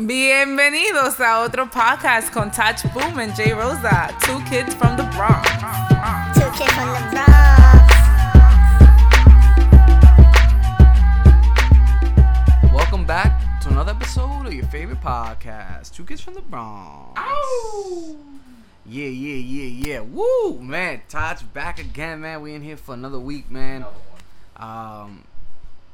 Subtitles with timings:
[0.00, 5.46] Bienvenidos a otro podcast con Touch Boom and Jay Rosa, two kids from the Bronx.
[6.32, 7.92] Two kids from the Bronx.
[12.72, 17.20] Welcome back to another episode of your favorite podcast, Two Kids from the Bronx.
[17.22, 18.16] Oh
[18.86, 20.00] Yeah, yeah, yeah, yeah.
[20.00, 21.02] Woo, man.
[21.10, 22.40] Todd's back again, man.
[22.40, 23.84] We in here for another week, man.
[24.56, 25.24] Um,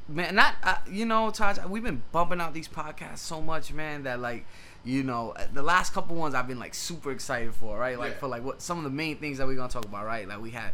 [0.09, 1.59] man, not uh, you know, Todd.
[1.69, 4.45] We've been bumping out these podcasts so much, man, that like,
[4.83, 7.97] you know, the last couple ones I've been like super excited for, right?
[7.97, 8.17] Like Yeah.
[8.19, 10.27] for like what some of the main things that we're gonna talk about, right?
[10.27, 10.71] Like we had.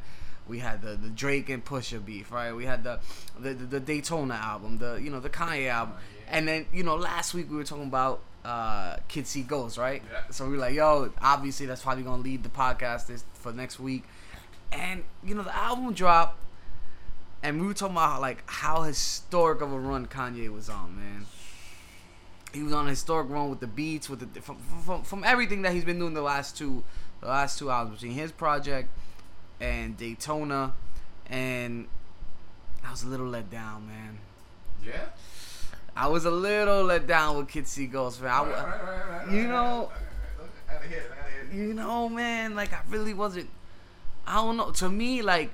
[0.47, 2.53] We had the, the Drake and Pusha beef, right?
[2.53, 2.99] We had the,
[3.39, 5.95] the the Daytona album, the you know the Kanye album,
[6.29, 10.03] and then you know last week we were talking about uh Kid See Ghost, right?
[10.13, 10.19] Yeah.
[10.29, 13.79] So we were like, yo, obviously that's probably gonna lead the podcast this for next
[13.79, 14.03] week,
[14.71, 16.37] and you know the album dropped,
[17.47, 20.95] and we were talking about how, like how historic of a run Kanye was on,
[20.95, 21.25] man.
[22.53, 25.61] He was on a historic run with the beats, with the from, from, from everything
[25.63, 26.83] that he's been doing the last two,
[27.21, 28.89] the last two albums between his project
[29.59, 30.73] and Daytona,
[31.29, 31.87] and
[32.85, 34.17] I was a little let down, man.
[34.85, 35.05] Yeah.
[35.95, 38.31] I was a little let down with Kid See Ghost, man.
[38.31, 40.01] I, Right, right, right, you know- right,
[40.39, 40.49] right.
[40.69, 41.67] I gotta hear it, I gotta hear it.
[41.67, 43.49] you know, man, like I really wasn't.
[44.27, 44.71] I don't know.
[44.71, 45.51] To me, like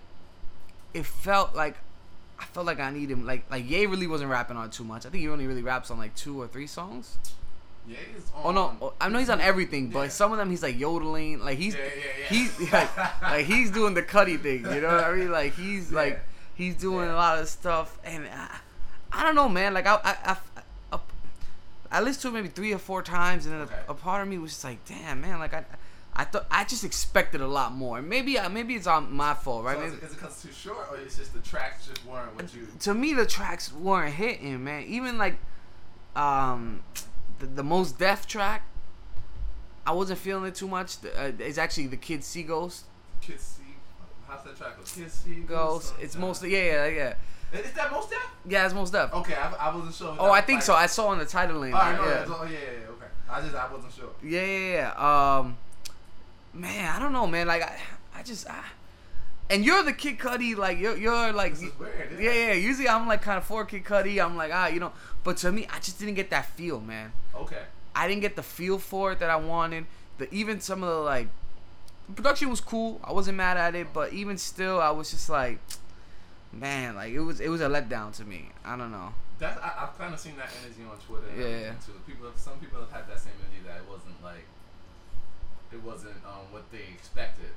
[0.93, 1.75] it felt like
[2.39, 3.25] I felt like I needed him.
[3.25, 5.05] Like like Ye really wasn't rapping on too much.
[5.05, 7.17] I think he only really raps on like two or three songs.
[7.87, 8.41] Yeah, he's on.
[8.45, 10.07] Oh no, I know he's on everything, but Yeah.
[10.09, 11.39] some of them he's like yodeling.
[11.39, 14.65] Like he's Yeah, yeah, he's like, like he's doing the Cudi thing.
[14.73, 15.31] You know what I mean?
[15.31, 16.19] Like he's like
[16.55, 18.57] he's doing a lot of stuff, and I,
[19.11, 19.73] I don't know, man.
[19.73, 20.15] Like I I.
[20.31, 20.37] I,
[20.93, 20.99] I
[21.93, 23.75] I listened to it maybe three or four times, and then Okay.
[23.87, 25.39] a, a part of me was just like, "Damn, man!
[25.39, 25.65] Like I,
[26.21, 27.99] I thought I just expected a lot more.
[28.01, 29.77] Maybe, I maybe it's on my fault, right?
[29.77, 32.05] So is, it- is it because it's too short, or it's just the tracks just
[32.05, 32.67] weren't what you?
[32.81, 35.37] to me the tracks weren't hitting man even like
[36.15, 36.81] um
[37.39, 38.61] the, the Mos Def track
[39.85, 42.85] i wasn't feeling it too much The- uh, it's actually the kid see ghost
[43.21, 43.73] Kids see.
[44.27, 44.77] How's that track?
[44.77, 44.83] go?
[44.83, 45.35] Kids see.
[45.41, 47.15] ghost it's mostly yeah yeah
[47.53, 48.19] yeah Is, that Mos Def?
[48.47, 50.15] yeah it's Mos Def Okay, I, I wasn't sure.
[50.19, 52.25] oh i think like- so i saw on the title titling All right, yeah.
[52.27, 53.05] oh yeah, yeah, yeah, okay.
[53.29, 54.09] I just I wasn't sure.
[54.23, 55.57] yeah yeah yeah um
[56.53, 57.77] man i don't know man like i
[58.15, 58.63] i just I,
[59.49, 62.11] and you're the Kid Cudi, like you're, you're like, weird.
[62.13, 62.53] isn't yeah, yeah.
[62.53, 64.23] Usually I'm like kind of for Kid Cudi.
[64.23, 64.93] I'm like, ah, you know.
[65.25, 67.11] But to me, I just didn't get that feel, man.
[67.35, 67.63] Okay.
[67.93, 69.87] I didn't get the feel for it that I wanted.
[70.19, 71.27] The even some of the like
[72.07, 73.01] the production was cool.
[73.03, 75.59] I wasn't mad at it, but even still, I was just like,
[76.53, 78.51] man, like it was it was a letdown to me.
[78.63, 79.13] I don't know.
[79.37, 81.27] That's I, I've kind of seen that energy on Twitter.
[81.27, 81.71] And Yeah.
[81.85, 81.91] too.
[82.07, 84.45] People, some people have had that same energy that it wasn't like,
[85.71, 87.51] it wasn't um, what they expected.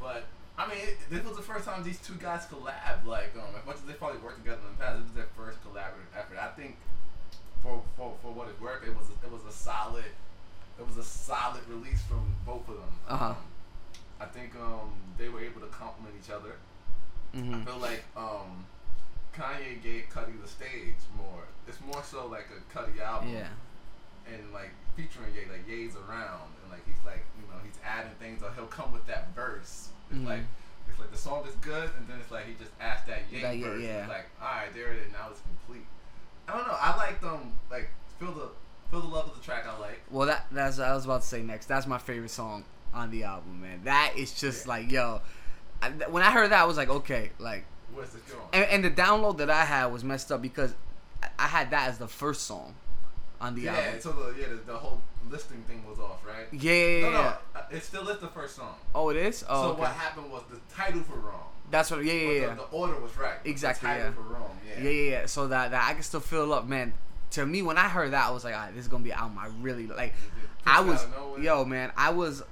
[0.00, 0.24] But
[0.58, 3.04] I mean, it, this was the first time these two guys collab.
[3.06, 5.30] Like, um, as much as they probably worked together in the past, this was their
[5.36, 6.38] first collaborative effort.
[6.40, 6.76] I think,
[7.62, 10.04] for for, for what it's worth, it was it was a solid,
[10.78, 12.94] it was a solid release from both of them.
[13.08, 13.24] Uh-huh.
[13.30, 13.36] Um,
[14.20, 16.56] I think um, they were able to complement each other.
[17.34, 18.64] I hmm feel like um,
[19.34, 21.42] Kanye gave Cudi the stage more.
[21.66, 23.48] It's more so like a Cudi album, Yeah.
[24.32, 28.12] and like featuring Ye, like Ye's around, and like he's like you know he's adding
[28.18, 29.88] things, or he'll come with that verse.
[30.10, 30.26] It's Mhm.
[30.26, 30.40] like
[30.88, 33.56] it's like the song is good, and then it's like he just asked that That
[33.56, 33.82] Ye, verse.
[33.82, 34.00] yeah.
[34.00, 35.12] It's like all right, there it is.
[35.12, 35.86] Now it's complete.
[36.48, 36.76] I don't know.
[36.78, 37.52] I like them.
[37.70, 37.88] Like
[38.18, 38.48] feel the
[38.90, 39.64] feel the love of the track.
[39.66, 40.00] I like.
[40.10, 41.66] Well, that that's I was about to say next.
[41.66, 43.80] That's my favorite song on the album, man.
[43.84, 44.72] That is just Yeah.
[44.72, 45.20] like yo.
[45.82, 48.42] I, when I heard that, I was like, okay, like, Where's this going?
[48.54, 50.74] and, and the download that I had was messed up because
[51.38, 52.74] I had that as the first song
[53.40, 53.76] on the yeah.
[53.76, 54.00] album.
[54.00, 55.00] So the yeah the, the whole
[55.30, 56.46] listing thing was off, right?
[56.52, 57.36] Yeah, yeah, No, yeah.
[57.54, 57.60] no.
[57.60, 58.74] uh, It still is the first song.
[58.94, 59.44] Oh, it is.
[59.48, 59.80] Oh, so okay.
[59.80, 61.48] what happened was the title were wrong.
[61.70, 62.04] That's what.
[62.04, 62.46] Yeah, yeah, yeah.
[62.48, 63.36] The, the order was right.
[63.44, 64.10] Exactly, yeah.
[64.10, 64.56] were wrong.
[64.66, 64.84] Yeah.
[64.84, 65.26] Yeah, yeah, yeah.
[65.26, 66.94] So that, that I can still fill up, man.
[67.32, 69.10] To me, when I heard that, I was like, all right, this is gonna be
[69.10, 70.14] an album I really like.
[70.66, 71.40] I was, out of nowhere.
[71.40, 72.42] yo, man, I was,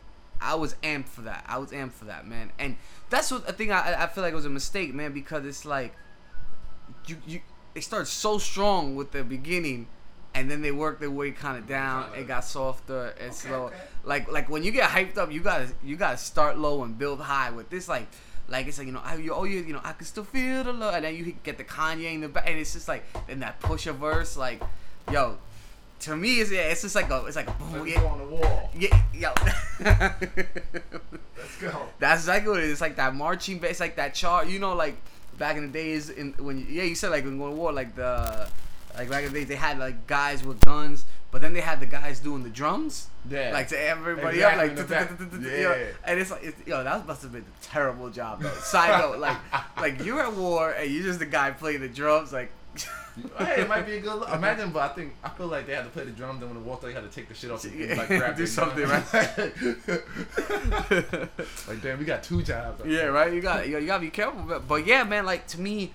[0.41, 1.44] I was amped for that.
[1.47, 2.50] I was amped for that, man.
[2.59, 2.76] And
[3.09, 3.71] that's what I think.
[3.71, 5.94] I, I feel like it was a mistake, man, because it's like,
[7.06, 7.41] you, you,
[7.75, 9.87] it starts so strong with the beginning,
[10.34, 12.04] and then they worked their way kind of down.
[12.04, 13.65] Kinda- It got softer and Okay, slow.
[13.66, 13.77] okay.
[14.04, 17.21] Like, like when you get hyped up, you gotta, you gotta start low and build
[17.21, 17.51] high.
[17.51, 18.06] With this, like.
[18.48, 20.65] Like it's like you know, I, you, oh you, you know, I can still feel
[20.65, 23.03] the love, and then you get the Kanye in the back, and it's just like
[23.28, 24.60] in that Pusha verse, like,
[25.10, 25.39] yo,
[26.01, 28.06] to me, it's yeah, it's just like a, it's like a boom, Let's yeah, go
[28.09, 28.71] on the wall.
[28.77, 29.33] yeah, yo.
[31.39, 31.86] Let's go.
[31.98, 32.72] That's exactly what it is.
[32.72, 33.71] It's like that marching band.
[33.71, 34.48] It's like that chart.
[34.48, 34.97] You know, like
[35.39, 37.72] back in the days, in when you, yeah, you said like when going to war,
[37.72, 38.48] like the
[38.97, 41.80] like back in the days they had like guys with guns, but then they had
[41.80, 43.09] the guys doing the drums.
[43.28, 43.50] Yeah.
[43.53, 45.10] Like to everybody Exactly, up, like in the back.
[45.21, 45.84] you know, Yeah.
[46.04, 48.50] and it's like, it's, yo, that must have been a terrible job though.
[48.60, 49.36] Side note, like,
[49.80, 52.50] like you're at war and you're just the guy playing the drums, like,
[53.39, 54.30] hey, it might be a good look.
[54.30, 56.41] Imagine, but I think I feel like they had to play the drums.
[56.41, 57.62] Then when they walked out, you had to take the shit off.
[57.65, 59.03] And, like, grab Do the something, drum.
[61.68, 62.83] like damn, we got two jobs.
[62.86, 63.33] Yeah, right.
[63.33, 64.42] You got you, gotta be careful.
[64.48, 65.27] But, but yeah, man.
[65.27, 65.92] Like to me,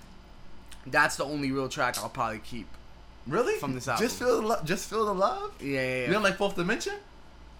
[0.86, 2.68] that's the only real track I'll probably keep.
[3.28, 3.58] Really?
[3.58, 4.06] From this album.
[4.06, 4.64] Just feel the love.
[4.64, 5.52] Just feel the love.
[5.60, 6.06] Yeah, yeah, yeah.
[6.06, 6.94] You don't like Fourth Dimension?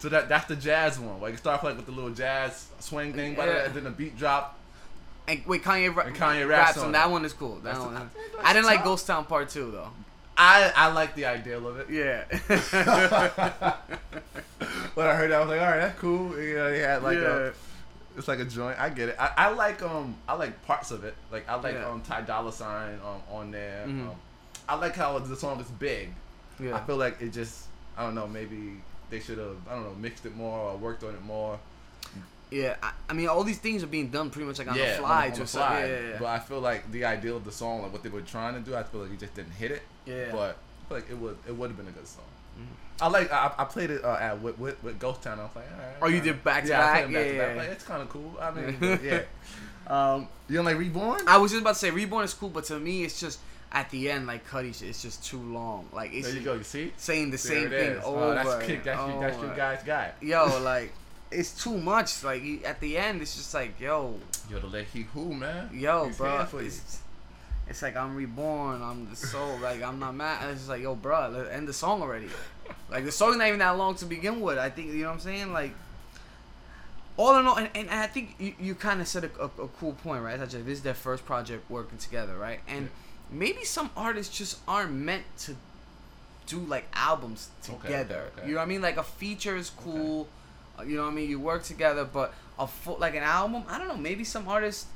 [0.01, 1.21] So that that's the jazz one.
[1.21, 3.65] Like it starts like with the little jazz swing thing, but Yeah.
[3.67, 4.57] and then the beat drop.
[5.27, 7.57] and wait, Kanye, ra- And Kanye raps, raps on on that one is cool.
[7.57, 8.11] That That's the- one.
[8.43, 8.83] I I didn't like.
[8.85, 9.91] Ghost Town Part Two though.
[10.37, 11.91] I I like the idea of it.
[11.91, 12.25] Yeah.
[14.95, 16.37] When I heard that, I was like, all right, that's cool.
[16.41, 17.37] You know, he had like Yeah.
[17.37, 17.53] a,
[18.17, 18.79] it's like a joint.
[18.81, 19.17] I get it.
[19.19, 21.15] I, I like um I like parts of it.
[21.31, 21.89] Like I like Yeah.
[21.89, 23.85] um Ty Dolla Sign um on there.
[23.87, 24.09] Mhm.
[24.09, 24.17] Um,
[24.69, 26.11] I like how the song is big.
[26.61, 27.67] I feel like it just
[27.97, 28.81] I don't know maybe
[29.11, 31.59] they should have I don't know mixed it more or worked on it more.
[32.51, 32.77] Yeah.
[32.83, 34.99] I, I mean, all these things are being done pretty much like on yeah, the
[35.03, 35.87] fly, on, on just the like- fly.
[35.87, 38.23] yeah, yeah, But I feel like the ideal of the song, like what they were
[38.23, 39.83] trying to do, I feel like you just didn't hit it.
[40.07, 40.29] yeah.
[40.33, 42.25] But I feel like it would it would have been a good song.
[42.59, 42.65] Mhm.
[43.01, 45.39] I like I, I played it uh, at with, with, with Ghost Town.
[45.39, 45.87] I was like, all right.
[46.03, 46.25] Oh, you all right.
[46.25, 46.95] did back to yeah, I back?
[46.95, 47.57] played them back to Yeah, back.
[47.59, 48.37] Like, it's kind of cool.
[48.41, 49.21] I mean, yeah.
[49.87, 51.23] Um, you don't like Reborn?
[51.27, 53.39] I was just about to say Reborn is cool, but to me, it's just
[53.71, 55.89] at the end, like Cudi, it's just too long.
[55.93, 56.55] Like it's there you go.
[56.55, 56.93] You see?
[56.97, 58.05] saying the There same thing is.
[58.05, 58.19] over.
[58.25, 58.85] Oh, that's kick.
[58.85, 60.13] That's, your, that's your guy's guy.
[60.21, 60.93] Yo, like
[61.31, 62.25] it's too much.
[62.25, 64.15] Like at the end, it's just like, yo,
[64.51, 65.69] Yo, to let he who man?
[65.73, 66.37] yo, He's bro.
[66.39, 66.69] here for you.
[66.69, 67.01] It's,
[67.69, 68.81] it's like I'm reborn.
[68.83, 69.59] I'm the soul.
[69.59, 70.49] Like I'm not mad.
[70.51, 72.29] It's just like, yo, bro, end the song already.
[72.91, 74.59] Like the song's not even that long to begin with.
[74.59, 75.53] I think you know what I'm saying.
[75.55, 75.73] Like
[77.17, 79.69] all in all, and, and I think you, you kind of said a, a, a
[79.81, 80.39] cool point, right?
[80.39, 82.61] Like this is their first project working together, right?
[82.69, 82.89] And
[83.31, 85.57] maybe some artists just aren't meant to
[86.47, 88.31] do like albums together.
[88.33, 88.49] okay, okay.
[88.49, 88.83] You know what I mean?
[88.83, 90.29] Like a feature is cool.
[90.79, 91.29] uh, You know what I mean?
[91.31, 93.97] You work together, but a full like an album, I don't know.
[93.97, 94.87] Maybe some artists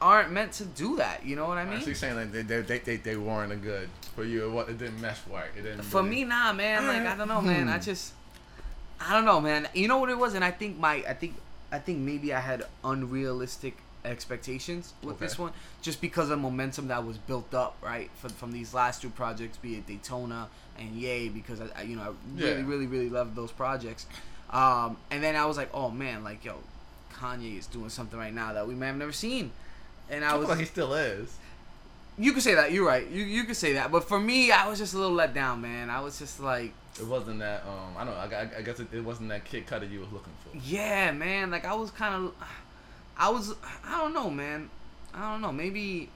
[0.00, 1.24] aren't meant to do that.
[1.26, 1.80] You know what I mean?
[1.80, 4.46] So you're saying like they, they, they, they, weren't a good for you.
[4.46, 5.50] It, wa- it didn't mesh right.
[5.56, 5.82] It didn't.
[5.82, 6.86] For really- me, nah, man.
[6.86, 7.68] Like I don't know, man.
[7.68, 7.82] I Hmm.
[7.82, 8.12] just,
[9.00, 9.68] I don't know, man.
[9.74, 11.34] You know what it was, and I think my, I think,
[11.70, 15.26] I think maybe I had unrealistic expectations with Okay.
[15.26, 15.52] this one,
[15.82, 19.56] just because of momentum that was built up, right, from from these last two projects,
[19.58, 20.48] be it Daytona
[20.78, 22.66] and Yay, because I, I you know, I really, Yeah.
[22.66, 24.06] really, really loved those projects.
[24.50, 26.54] Um, and then I was like, oh man, like yo,
[27.14, 29.50] Kanye is doing something right now that we may have never seen.
[30.10, 31.34] And I was like he still is.
[32.16, 32.72] you could say that.
[32.72, 33.06] You're right.
[33.10, 33.90] You you could say that.
[33.92, 35.90] But for me, I was just a little let down, man.
[35.90, 37.62] I was just like, It wasn't that.
[37.66, 38.14] Um, I don't.
[38.14, 38.36] know.
[38.36, 40.56] I, I, I guess it, it wasn't that kick Cutter you was looking for.
[40.56, 41.50] yeah, man.
[41.50, 42.34] Like I was kind of,
[43.18, 43.54] I was.
[43.86, 44.70] I don't know, man.
[45.14, 45.52] I don't know.
[45.52, 46.08] Maybe.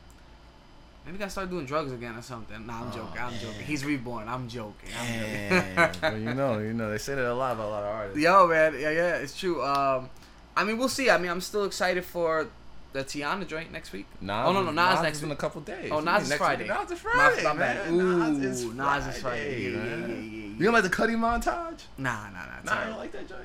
[1.04, 2.64] Maybe I gotta start doing drugs again or something.
[2.64, 3.20] Nah, I'm Oh, joking.
[3.20, 3.40] I'm man.
[3.40, 3.62] joking.
[3.66, 4.28] He's reborn.
[4.28, 4.88] I'm joking.
[4.96, 6.00] I'm joking.
[6.00, 8.20] well, you know, you know, they say that a lot about a lot of artists.
[8.20, 8.74] Yo, man.
[8.74, 9.14] Yeah, yeah.
[9.16, 9.60] It's true.
[9.64, 10.08] Um,
[10.56, 11.10] I mean, we'll see.
[11.10, 12.46] I mean, I'm still excited for
[12.92, 14.06] the Teyana joint next week.
[14.20, 15.38] Nas, Oh, no, no, Nas Nas next is in week.
[15.38, 15.90] a couple days.
[15.90, 16.64] Oh, Nas is next Friday.
[16.64, 16.72] week?
[16.80, 17.58] Nas is Friday, my man.
[17.76, 17.92] bad.
[17.92, 19.62] Nas Ooh, is Nas is Friday.
[19.62, 20.14] Yeah, yeah, yeah, yeah, yeah,
[20.58, 21.80] You don't like the Cudi montage?
[21.98, 22.62] Nah, nah, nah.
[22.64, 23.40] Nah, I don't like that joint.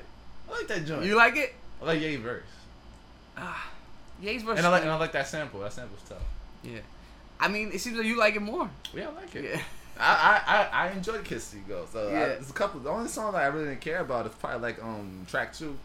[0.48, 1.04] I like that joint.
[1.06, 1.54] You like it?
[1.82, 2.42] I like Ye verse,
[3.38, 3.70] Ah,
[4.20, 4.58] Ye's versus.
[4.58, 5.60] and I like and I like that sample.
[5.60, 6.18] That sample's tough.
[6.62, 6.80] Yeah.
[7.40, 8.68] I mean, it seems like you like it more.
[8.94, 9.44] Yeah, I like it.
[9.44, 9.60] Yeah.
[10.00, 11.92] I, I, I, I enjoyed Kids See Ghost.
[11.92, 12.26] So I, Yeah.
[12.26, 12.80] there's a couple.
[12.80, 15.76] The only song that I really didn't care about is probably like um track two.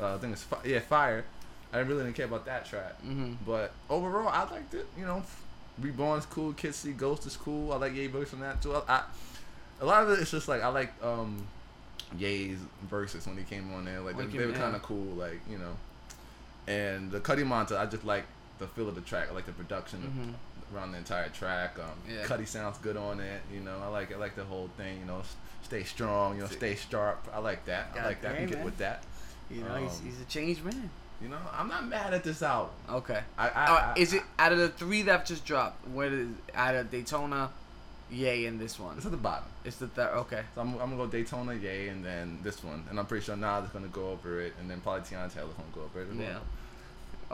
[0.00, 1.24] Uh, I think it's fi- yeah Fire.
[1.72, 2.94] I really didn't care about that track.
[3.02, 3.34] Mm-hmm.
[3.44, 4.86] But overall, I liked it.
[4.98, 5.22] You know,
[5.80, 6.52] Reborn's cool.
[6.52, 7.72] Kids See Ghost is cool.
[7.72, 8.74] I like Ye verse on that too.
[8.74, 9.02] I, I,
[9.80, 11.46] a lot of it is just like I like um
[12.16, 12.58] Ye's
[12.88, 14.00] verses when he came on there.
[14.00, 15.14] Like they, they were kind of cool.
[15.14, 15.76] Like you know,
[16.66, 18.24] and the Cudi Monta, I just like
[18.58, 19.28] the feel of the track.
[19.30, 20.74] I like the production Mhm.
[20.76, 21.78] around the entire track.
[21.78, 22.24] Um, Yeah.
[22.24, 23.42] Cudi sounds good on it.
[23.52, 24.98] You know, I like I like the whole thing.
[25.00, 25.22] You know,
[25.62, 26.36] stay strong.
[26.36, 27.28] You know, stay sharp.
[27.32, 27.90] I like that.
[27.98, 28.36] I like that.
[28.36, 29.02] I get with that.
[29.50, 30.90] You know, he's, Um, he's a changed man.
[31.20, 32.74] You know, I'm not mad at this album.
[32.90, 33.22] Okay.
[33.38, 35.86] I, I, Uh, I is it out of the three that just dropped?
[35.88, 37.50] What is out of Daytona,
[38.10, 38.96] Yay, in this one?
[38.96, 39.48] It's at the bottom.
[39.64, 40.10] It's the third.
[40.14, 40.42] Okay.
[40.54, 43.34] So I'm, I'm gonna go Daytona, yay, and then this one, and I'm pretty sure
[43.36, 46.08] Nas is gonna go over it, and then probably Teyana Taylor's gonna go over it.
[46.10, 46.26] as well.
[46.28, 46.38] Yeah.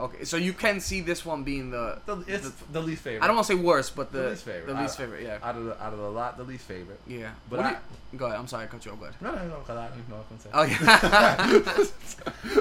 [0.03, 0.23] Okay.
[0.25, 1.99] So you can see this one being the.
[2.07, 3.21] The, it's the, least favorite.
[3.23, 4.73] I don't want to say worst, but the, The least favorite.
[4.73, 5.21] The least favorite.
[5.23, 5.37] Yeah.
[5.43, 6.99] out of the out of the lot, the least favorite.
[7.05, 7.29] yeah.
[7.51, 7.77] but What I-
[8.11, 8.39] you- go ahead.
[8.39, 8.63] I'm sorry.
[8.63, 8.99] I cut you off.
[8.99, 9.21] Go ahead.
[9.21, 10.55] No, no, no, because I don't know what I'm saying.
[10.55, 10.99] Oh yeah.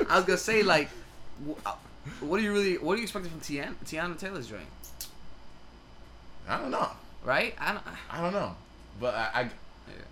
[0.10, 0.90] I was gonna say like,
[1.64, 1.72] uh,
[2.20, 2.76] what do you really?
[2.76, 4.66] What are you expecting from Teyana, Teyana Taylor's joint?
[6.46, 6.90] I don't know.
[7.24, 7.54] Right?
[7.58, 7.84] I don't.
[8.10, 8.54] I don't know,
[9.00, 10.04] but I, I Yeah.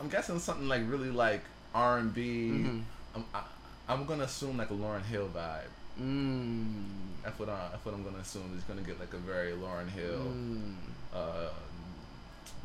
[0.00, 1.42] I'm guessing something like really like
[1.74, 2.50] R and B.
[2.52, 2.82] Mhm.
[3.14, 3.42] I'm I,
[3.88, 5.70] I'm gonna assume like a Lauryn Hill vibe.
[6.00, 6.84] Mm.
[7.24, 8.52] That's what I, that's what I'm gonna assume.
[8.54, 10.18] It's gonna get like a very Lauryn Hill.
[10.26, 10.74] Mm.
[11.14, 11.48] uh,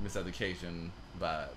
[0.03, 1.47] miseducation vibe.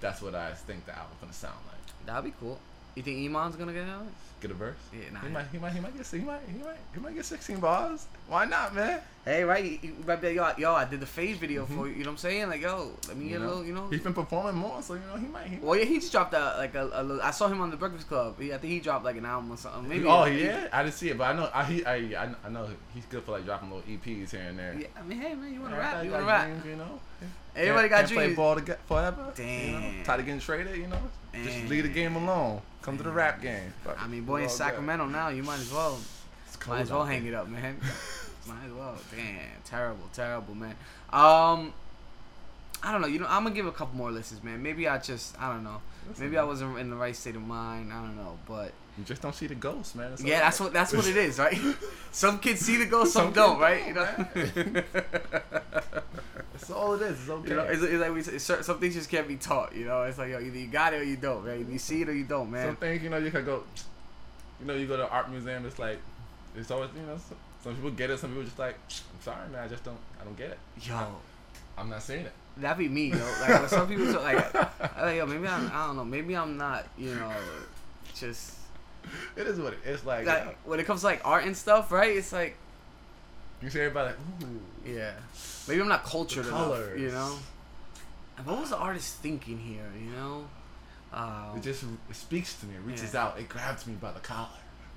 [0.00, 2.06] That's what I think the album's gonna sound like.
[2.06, 2.58] That'd be cool.
[2.94, 4.06] You think Iman's gonna get out?
[4.40, 4.76] Get a verse?
[4.92, 5.20] Yeah, nah.
[5.20, 7.60] He might, he might, he might get, he might, he might, he might get 16
[7.60, 8.06] bars.
[8.26, 9.00] Why not, man?
[9.22, 9.62] Hey, right?
[9.62, 11.92] You you might be like, yo, yo, I did the phase video for you.
[11.92, 12.48] You know what I'm saying?
[12.48, 13.48] Like, yo, let me You get a know?
[13.48, 13.88] little, you know.
[13.88, 15.46] He's been performing more, so you know he might.
[15.46, 17.20] He Well, yeah, he just dropped a, like a, a little.
[17.22, 18.40] I saw him on the Breakfast Club.
[18.40, 19.86] He, I think he dropped like an album or something.
[19.86, 20.06] Maybe.
[20.06, 21.94] oh yeah, I didn't see it, but I know I he I,
[22.24, 24.74] I, I know he's good for like dropping little EPs here and there.
[24.80, 25.96] Yeah, I mean, hey man, you want to Yeah, rap?
[25.96, 26.48] I You want to rap?
[26.66, 27.00] you know.
[27.56, 29.32] Everybody Can't- got can't play ball forever.
[29.38, 29.80] You know?
[29.80, 30.04] Damn.
[30.04, 30.98] Tired of getting traded, you know.
[31.34, 32.60] Just leave the game alone.
[32.82, 33.72] Come to the rap game.
[33.84, 34.56] Fuck I mean, boy, in all good.
[34.56, 35.98] Sacramento now, you might as well.
[36.68, 37.32] Might as well hang there.
[37.32, 37.76] it up, man.
[38.46, 38.96] might as well.
[39.14, 40.74] Damn, terrible, terrible, man.
[41.12, 41.72] Um,
[42.82, 43.06] I don't know.
[43.06, 44.62] You know, I'm gonna give a couple more listens, man.
[44.62, 45.80] Maybe I just, I don't know.
[46.08, 47.92] Listen, Maybe I wasn't in the right state of mind.
[47.92, 50.12] I don't know, but You just don't see the ghost, man.
[50.12, 51.58] It's yeah, that's what that's what it is, right?
[52.12, 53.86] Some kids see the ghost, some, Some don't, right?
[53.86, 54.82] You know.
[56.52, 57.20] That's all it is.
[57.20, 57.50] It's okay.
[57.50, 59.74] You know, it's, it's like we, it's, certain- some things just can't be taught.
[59.74, 61.60] You know, it's like yo, either you got it or you don't, right?
[61.60, 62.66] Either you see it or you don't, man.
[62.66, 63.62] Some things, you know, you can go.
[64.60, 65.64] You know, you go to an art museum.
[65.64, 65.98] It's like,
[66.54, 68.18] it's always, you know, some, some people get it.
[68.18, 69.64] Some people just like, I'm sorry, man.
[69.64, 69.98] I just don't.
[70.20, 70.58] I don't get it.
[70.82, 71.06] Yo,
[71.78, 72.32] I'm not seeing it.
[72.56, 73.18] That'd be me, yo.
[73.40, 74.54] Like when some people talk, like,
[75.00, 77.32] like, yo, maybe I'm, I don't know, maybe I'm not, you know,
[78.14, 78.56] just
[79.36, 80.04] It is what it is.
[80.04, 80.52] Like, like yeah.
[80.64, 82.16] when it comes to like art and stuff, right?
[82.16, 82.56] It's like,
[83.62, 84.60] you see everybody like, ooh.
[84.90, 85.12] yeah,
[85.68, 87.38] maybe I'm not cultured enough, you know.
[88.38, 90.46] And what was the artist thinking here, you know?
[91.12, 92.74] Uh, It just it speaks to me.
[92.76, 93.24] It reaches Yeah.
[93.26, 93.38] out.
[93.38, 94.48] It grabs me by the collar.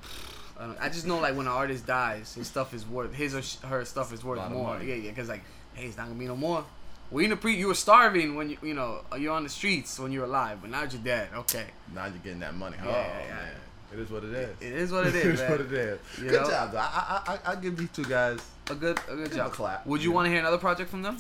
[0.60, 3.34] I, don't- I just know like when an artist dies, his stuff is worth his
[3.36, 4.80] or her stuff is worth more.
[4.82, 5.44] Yeah, yeah, because like,
[5.74, 6.64] hey, it's not gonna be no more.
[7.12, 10.00] We in the pre, you were starving when you, you know, you're on the streets
[10.00, 11.30] when you're alive, but now you're dead.
[11.36, 12.78] Okay, Now you're getting that money.
[12.78, 13.52] Yeah, oh yeah, man,
[13.94, 14.50] it is what it is.
[14.62, 15.52] it is what it is, it is man.
[15.52, 16.00] what it is.
[16.18, 16.50] You Good know?
[16.50, 16.78] job, though.
[16.80, 18.40] I I I I give these two guys.
[18.70, 19.48] A good, a good job.
[19.48, 19.86] a clap.
[19.86, 20.16] Would you Yeah.
[20.16, 21.18] want to hear another project from them?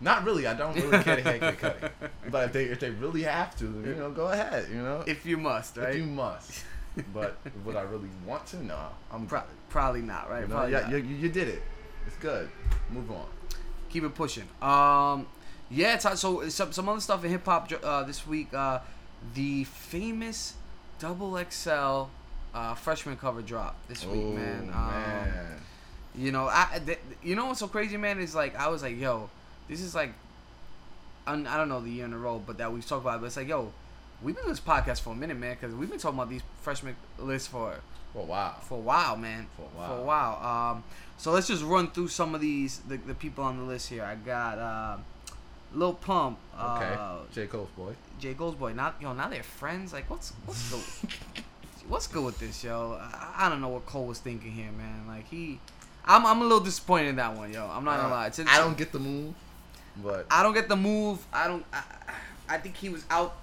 [0.00, 0.46] Not really.
[0.46, 1.90] I don't really care to hear Kid Cudi.
[2.30, 4.68] But if they if they really have to, you know, go ahead.
[4.70, 5.96] You know, If you must, If right?
[5.96, 6.64] you must.
[7.12, 8.64] But would I really want to?
[8.64, 8.78] No,
[9.12, 9.26] I'm.
[9.26, 10.40] Pro- probably not, right?
[10.42, 10.90] you, know, Probably yeah, not.
[10.92, 11.62] you, you did it.
[12.06, 12.48] It's good.
[12.90, 13.26] Move on.
[13.90, 14.48] Keep it pushing.
[14.62, 15.26] Um,
[15.70, 15.94] yeah.
[15.96, 18.48] It's, so some some other stuff in hip hop uh, this week.
[18.54, 18.78] Uh,
[19.34, 20.54] the famous
[20.98, 22.04] Double XL
[22.54, 24.70] uh, freshman cover drop this week, Oh, man.
[24.74, 25.46] Um, man.
[26.14, 28.18] You know, I th- you know what's so crazy, man?
[28.18, 29.28] Is like I was like, yo,
[29.68, 30.12] this is like,
[31.26, 33.16] I I don't know the year in a row, but that we've talked about.
[33.16, 33.72] it, But it's like, yo,
[34.22, 36.42] we've been doing this podcast for a minute, man, because we've been talking about these
[36.62, 37.74] freshman lists for
[38.14, 38.54] Oh wow.
[38.62, 39.46] for a while, man.
[39.56, 39.88] For a while.
[39.88, 40.70] For a while.
[40.72, 40.84] Um,
[41.18, 44.02] so let's just run through some of these the, the people on the list here.
[44.04, 44.96] I got uh,
[45.76, 46.38] Lil Pump.
[46.58, 46.94] Okay.
[46.98, 47.92] Uh, J Cole's boy.
[48.18, 48.72] J Cole's boy.
[48.72, 49.12] Not yo.
[49.12, 49.92] Now they're friends.
[49.92, 51.10] Like what's what's good?
[51.88, 52.98] what's good with this, yo?
[53.00, 55.06] I, I don't know what Cole was thinking here, man.
[55.06, 55.60] Like he,
[56.04, 57.66] I'm I'm a little disappointed in that one, yo.
[57.66, 58.26] I'm not gonna lie.
[58.28, 59.34] It's- I don't get the move,
[60.02, 61.24] but I don't get the move.
[61.32, 61.64] I don't.
[61.72, 61.82] I,
[62.48, 63.36] I think he was out.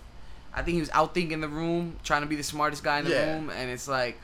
[0.55, 3.05] I think he was out thinking the room, trying to be the smartest guy in
[3.05, 3.33] the Yeah.
[3.35, 4.19] room, and it's like,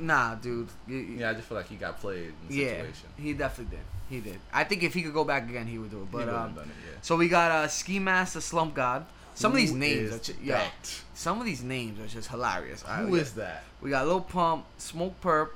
[0.00, 0.68] nah, dude.
[0.86, 3.08] Yeah, I just feel like he got played in the yeah, situation.
[3.16, 3.84] he definitely did.
[4.08, 4.40] He did.
[4.52, 6.10] I think if he could go back again, he would do it.
[6.10, 6.66] But um, it.
[6.66, 6.92] Yeah.
[7.02, 9.04] so we got uh, Ski Mask the Slump God.
[9.34, 10.66] Some of these names are just, yeah.
[11.14, 12.84] Some of these names are just hilarious.
[12.84, 13.64] Right, Who we is got, that?
[13.80, 15.50] We got Lil Pump, Smokepurpp,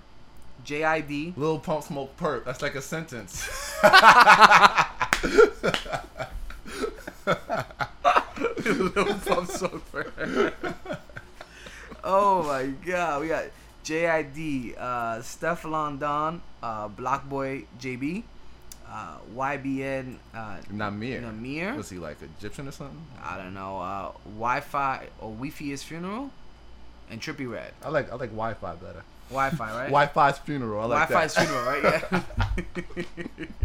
[0.64, 1.36] JID.
[1.36, 2.44] Lil Pump Smokepurpp.
[2.44, 3.44] That's like a sentence.
[3.82, 3.94] Lil
[9.18, 10.52] Pump, Smokepurpp.
[12.04, 13.46] oh my God, we got
[13.84, 18.22] JID, uh, Stefflon Don, uh, Block Boy JB,
[18.88, 21.22] uh, YBN, uh, Nahmir.
[21.22, 21.76] Nahmir.
[21.76, 23.04] Was he like Egyptian or something?
[23.22, 26.30] I don't know, uh, Wi-Fi or Wi-Fi's funeral,
[27.10, 27.72] and Trippie Redd.
[27.84, 29.02] I like I like Wi-Fi better.
[29.30, 29.86] Wi-Fi, right?
[29.90, 30.82] Wi-Fi's funeral.
[30.82, 31.46] I like Wi-Fi's that.
[31.46, 32.24] funeral, right?
[32.76, 33.46] Yeah.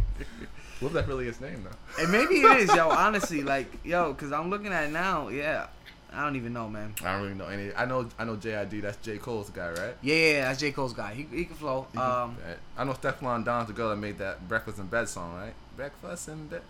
[0.80, 2.04] What if that's really his name though?
[2.04, 2.90] and maybe it is, yo.
[2.90, 5.30] Honestly, like, yo, cause I'm looking at it now.
[5.30, 5.68] Yeah,
[6.14, 6.96] I don't even know, man.
[7.04, 7.74] I don't really know any.
[7.76, 8.82] I know I know JID.
[8.82, 9.96] That's J Cole's guy, right?
[10.02, 11.14] Yeah, yeah, that's J Cole's guy.
[11.14, 11.86] He he can flow.
[11.92, 12.38] He can- Um,
[12.78, 15.54] I know Stefflon Don's the girl that made that Breakfast in Bed song, right?
[15.76, 16.62] Breakfast in Bed.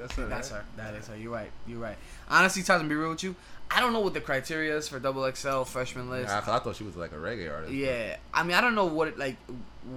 [0.00, 0.28] That's it.
[0.28, 0.58] that's right?
[0.60, 0.64] her.
[0.76, 1.16] That is her.
[1.16, 1.50] You're right.
[1.66, 1.96] You're right.
[2.30, 3.34] Honestly, Tyler, to be real with you,
[3.70, 6.28] I don't know what the criteria is for double XL freshman list.
[6.30, 7.72] Yeah, 'cause I thought she was like a reggae artist.
[7.74, 9.36] Yeah, I mean, I don't know what it, like,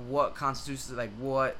[0.07, 1.55] what constitutes like what.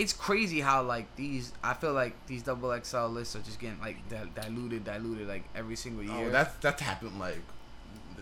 [0.00, 1.52] It's crazy how like these.
[1.62, 5.44] I feel like these double XL lists are just getting like di- diluted, diluted like
[5.54, 6.28] every single oh, year.
[6.28, 7.42] Oh, that's that's happened like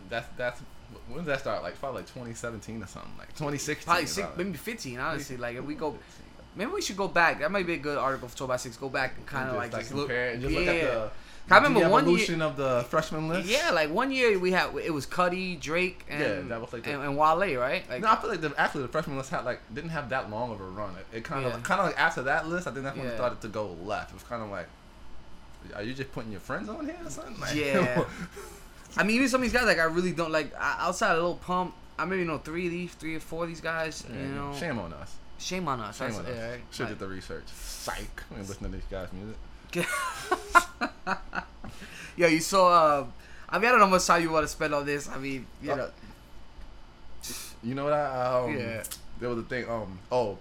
[0.09, 0.61] that's that's
[1.09, 1.63] when did that start?
[1.63, 3.85] Like probably like 2017 or something, like 2016.
[3.85, 4.99] probably six, maybe fifteen.
[4.99, 5.97] Honestly, like if we go,
[6.57, 7.41] maybe we should go back.
[7.41, 8.77] That might be a good article for 12 by Six.
[8.77, 10.09] Go back and kind of like just look.
[10.09, 10.61] compare, and just yeah.
[10.61, 11.11] look at the.
[11.51, 13.49] I remember the one year- evolution of the freshman list.
[13.49, 16.83] Yeah, like one year we had it was Cudi, Drake, and Yeah, that was like
[16.85, 17.89] the- and, and Wale, right?
[17.89, 20.31] Like No, I feel like the actually the freshman list had like didn't have that
[20.31, 20.95] long of a run.
[21.13, 21.59] It, it kind of Yeah.
[21.61, 23.13] kind of like after that list, I think that's when Yeah.
[23.13, 24.11] it started to go left.
[24.11, 24.69] It was kind of like,
[25.75, 27.39] are you just putting your friends on here or something?
[27.41, 28.05] Like, Yeah.
[28.97, 30.53] I mean, even some of these guys, like I really don't like.
[30.59, 33.49] I- Outside a Little Pump, I maybe know three of these, three or four of
[33.49, 34.05] these guys.
[34.09, 35.15] Yeah, You know, shame on us.
[35.39, 35.99] Shame on us.
[35.99, 36.33] Shame on us.
[36.35, 36.61] yeah, right?
[36.71, 36.89] Should Right.
[36.91, 37.45] did the research.
[37.55, 38.23] Psych.
[38.35, 39.37] I ain't listening to these guys' music.
[42.17, 42.69] Yo, you saw.
[43.01, 43.05] Uh,
[43.49, 45.09] I mean, I don't know how much time you want to spend on this.
[45.09, 45.91] I mean, you Uh, know.
[47.63, 48.83] You know what I um Yeah.
[49.19, 50.39] there was a thing um oh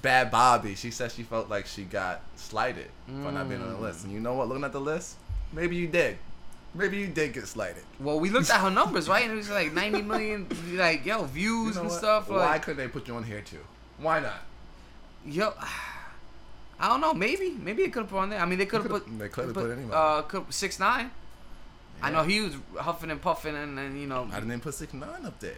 [0.00, 3.76] Bhad Bhabie she said she felt like she got slighted for not being on the
[3.76, 3.80] Mm.
[3.80, 5.16] list and you know what looking at the list
[5.52, 6.16] maybe you did
[6.72, 9.24] maybe you did get slighted Well, we looked at her numbers, right?
[9.24, 11.98] And it was like 90 million, like, yo, views you know and what?
[11.98, 12.28] stuff.
[12.28, 13.58] why Like, couldn't they put you on here too
[13.98, 14.40] why not
[15.26, 15.52] yo,
[16.80, 17.12] I don't know.
[17.14, 18.40] Maybe, maybe they could have put on there.
[18.40, 19.18] I mean, they could have put.
[19.18, 19.92] they clearly put anybody.
[19.92, 21.10] Uh, six nine.
[22.02, 24.74] I know he was huffing and puffing, and, and you know I didn't even put
[24.74, 25.52] six nine up there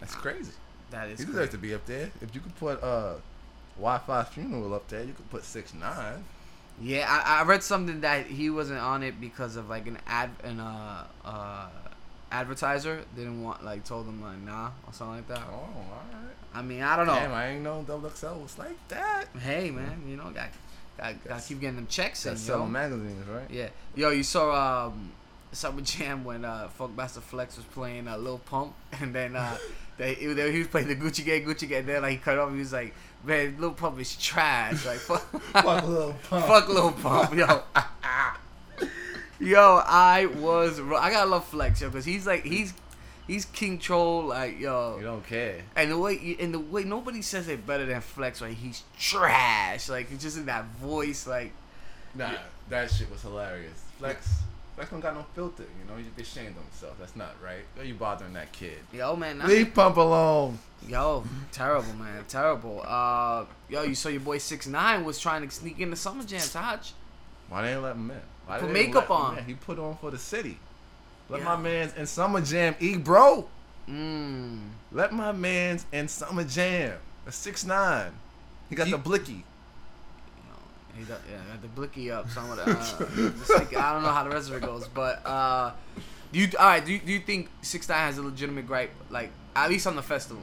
[0.00, 0.52] that's crazy
[0.90, 1.18] that is.
[1.18, 1.32] he crazy.
[1.32, 3.16] deserves to be up there if you could put uh
[3.76, 6.24] Wi-Fi funeral up there you could put six nine
[6.80, 10.30] Yeah, I, I read something that he wasn't on it because of like an ad
[10.42, 11.68] an uh uh
[12.32, 15.42] advertiser didn't want like told him like nah or something like that.
[15.50, 17.14] oh all right I mean, I don't know.
[17.14, 20.48] damn I ain't know Double XL was like that Hey man, you know, got
[20.98, 22.54] got, got keep getting them checks in, that's yo.
[22.54, 25.12] selling magazines right Yeah, yo, you saw um
[25.52, 29.56] Summer Jam when uh Funkmaster Flex was playing a uh, Lil Pump, and then uh
[29.96, 31.84] they, he, they, he was playing the Gucci Gang, Gucci Gang.
[31.84, 34.86] Then like he cut off, he was like, man, Lil Pump is trash.
[34.86, 36.46] Like fuck, Fuck Lil Pump.
[36.46, 37.62] fuck Lil Pump, yo.
[39.42, 40.78] Yo, I was.
[40.78, 42.74] I gotta love Flex, yo, because he's like he's
[43.30, 44.96] he's King Troll, like yo.
[44.98, 45.62] You don't care.
[45.76, 48.52] And the way, and the way nobody says it better than Flex, right?
[48.54, 51.52] He's trash, like it's just in that voice, like
[52.14, 52.32] Nah,
[52.68, 53.80] that shit was hilarious.
[53.98, 54.28] Flex,
[54.74, 55.62] Flex don't got no filter.
[55.62, 56.96] You know, he'd be ashamed of himself.
[56.98, 57.62] That's not right.
[57.76, 58.78] Why you bothering that kid?
[58.92, 59.40] yo, man.
[59.40, 60.58] I- Leave Pump alone.
[60.88, 62.82] Yo, terrible, man, terrible.
[62.84, 66.40] Uh, yo, you saw your boy Six Nine was trying to sneak into Summer Jam,
[66.40, 66.92] Taj.
[67.48, 68.20] Why they ain't let him in?
[68.46, 69.44] Why Put makeup on.
[69.44, 70.58] He put on for the city.
[71.30, 71.44] Let Yeah.
[71.46, 73.48] my man's in Summer Jam eat, bro.
[73.88, 74.58] Mmm.
[74.92, 76.98] Let my man's in Summer Jam.
[77.26, 78.12] A six nine.
[78.68, 79.44] He got He- the blicky.
[80.96, 82.28] He got, yeah, got the blicky up.
[82.30, 85.24] Some of the, uh, like, I don't know how the rest of it goes, but
[85.24, 85.72] uh,
[86.32, 86.84] do you all right?
[86.84, 89.96] Do you, do you think Six Nine has a legitimate gripe, like at least on
[89.96, 90.42] the festival?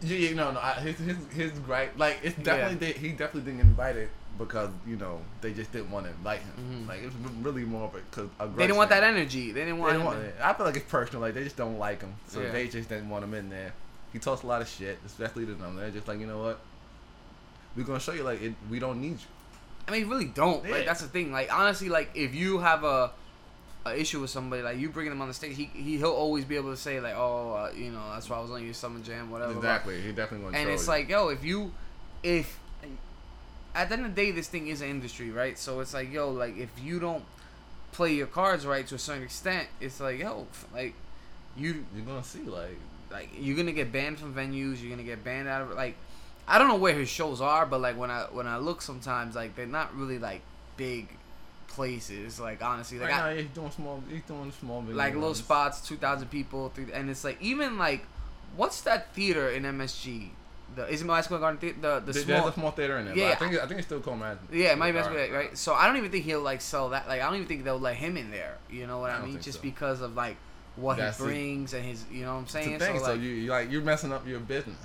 [0.00, 0.60] Yeah, yeah, no, no.
[0.60, 2.44] I, his his his gripe, like it's Yeah.
[2.44, 6.12] definitely did, he definitely didn't invite it because you know they just didn't want to
[6.12, 6.84] invite him.
[6.86, 6.88] Mhm.
[6.88, 9.52] Like it was really more of a cause They didn't want that energy.
[9.52, 9.92] They didn't want.
[9.92, 10.34] They didn't him want it.
[10.42, 11.22] I feel like it's personal.
[11.22, 12.50] Like they just don't like him, so Yeah.
[12.52, 13.72] they just didn't want him in there.
[14.12, 15.76] He talks a lot of shit, especially to them.
[15.76, 16.60] They're just like, you know what?
[17.76, 19.26] We're gonna show you like it, we don't need you.
[19.88, 20.62] I mean, really don't.
[20.64, 20.84] Like Yeah.
[20.84, 21.32] that's the thing.
[21.32, 23.10] Like honestly, like if you have a,
[23.84, 26.44] a issue with somebody, like you bringing them on the stage, he, he he'll always
[26.44, 28.74] be able to say like, oh, uh, you know, that's why I was on your
[28.74, 29.52] summer jam, whatever.
[29.52, 30.00] Exactly.
[30.00, 30.54] He definitely.
[30.54, 30.88] And it's you.
[30.92, 31.72] like, yo, if you,
[32.22, 32.58] if
[33.76, 35.58] at the end of the day, this thing is an industry, right?
[35.58, 37.24] So it's like, yo, like if you don't
[37.92, 40.94] play your cards right to a certain extent, it's like, yo, like
[41.56, 42.78] you you're gonna see like
[43.10, 44.80] like you're gonna get banned from venues.
[44.80, 45.94] You're gonna get banned out of like
[46.48, 49.34] I don't know where his shows are, but like when I when I look sometimes,
[49.34, 50.40] like they're not really like
[50.76, 51.08] big
[51.68, 52.40] places.
[52.40, 54.02] Like honestly, like right I, now he's doing small.
[54.08, 54.82] He's doing small.
[54.82, 58.06] like little spots, two thousand people, three, and it's like even like
[58.56, 60.30] what's that theater in MSG?
[60.76, 61.74] The is it Square Garden?
[61.80, 62.42] The the There- small.
[62.42, 63.16] There's a small theater in there.
[63.16, 64.46] Yeah, I think I think it's still called Madison.
[64.52, 64.98] Yeah, it might be.
[64.98, 65.56] Madison right?
[65.58, 67.08] So I don't even think he'll like sell that.
[67.08, 68.58] Like I don't even think they'll let him in there.
[68.70, 69.40] You know what I I, mean?
[69.40, 69.62] Just so.
[69.62, 70.36] because of like
[70.76, 71.26] what That's he it.
[71.26, 72.04] brings and his.
[72.12, 72.78] You know what I'm saying?
[72.78, 72.98] thing.
[72.98, 74.76] So So, like you you like you're messing up your business.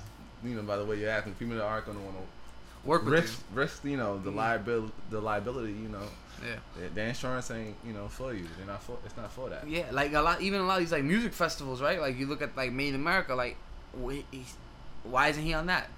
[0.44, 3.14] You know, by the way you're acting, people that aren't gonna want to work with
[3.14, 3.84] risk risk.
[3.86, 4.36] You know, the Mhm.
[4.36, 4.94] liability.
[5.10, 5.74] The liability.
[5.74, 6.08] You know.
[6.44, 6.56] Yeah.
[6.76, 8.48] the, the insurance ain't you know for you.
[8.58, 8.98] They're not for.
[9.06, 9.68] It's not for that.
[9.68, 12.00] Yeah, like a lot, even a lot of these like music festivals, right?
[12.02, 13.58] Like you look at like Made in America, like
[14.32, 14.56] he's,
[15.04, 15.90] why isn't he on that?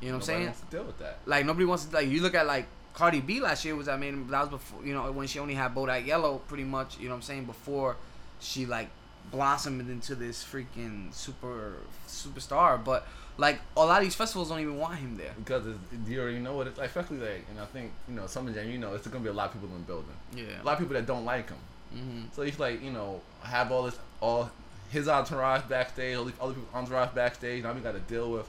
[0.00, 0.44] You know what I'm Nobody saying?
[0.46, 1.18] wants to deal with that.
[1.26, 3.96] Like nobody wants to like you look at like Cardi B last year was I
[3.96, 7.04] mean that was before you know when she only had Bodak Yellow pretty much you
[7.04, 7.96] know what I'm saying before
[8.40, 8.88] she like
[9.32, 11.74] blossomed into this freaking super
[12.06, 13.06] superstar but
[13.38, 15.32] like a lot of these festivals don't even want him there.
[15.36, 18.26] Because it's, you already know what it's like, especially like, and I think you know,
[18.28, 20.62] Summer Jam, you know, it's gonna be a lot of people in the building, Yeah.
[20.62, 21.58] a lot of people that don't like him.
[21.92, 24.50] hmm So he's like, you know, have all this, all
[24.94, 27.62] his entourage backstage, all these other people's entourage backstage.
[27.64, 28.48] Now we got to deal with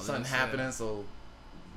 [0.00, 1.04] something happening, so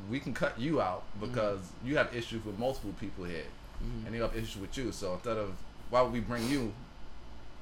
[0.10, 3.48] we can cut you out because you have issues with multiple people here,
[3.84, 4.06] Mhm.
[4.06, 4.92] and they have issues with you.
[4.92, 5.54] So instead of
[5.90, 6.72] why would we bring you?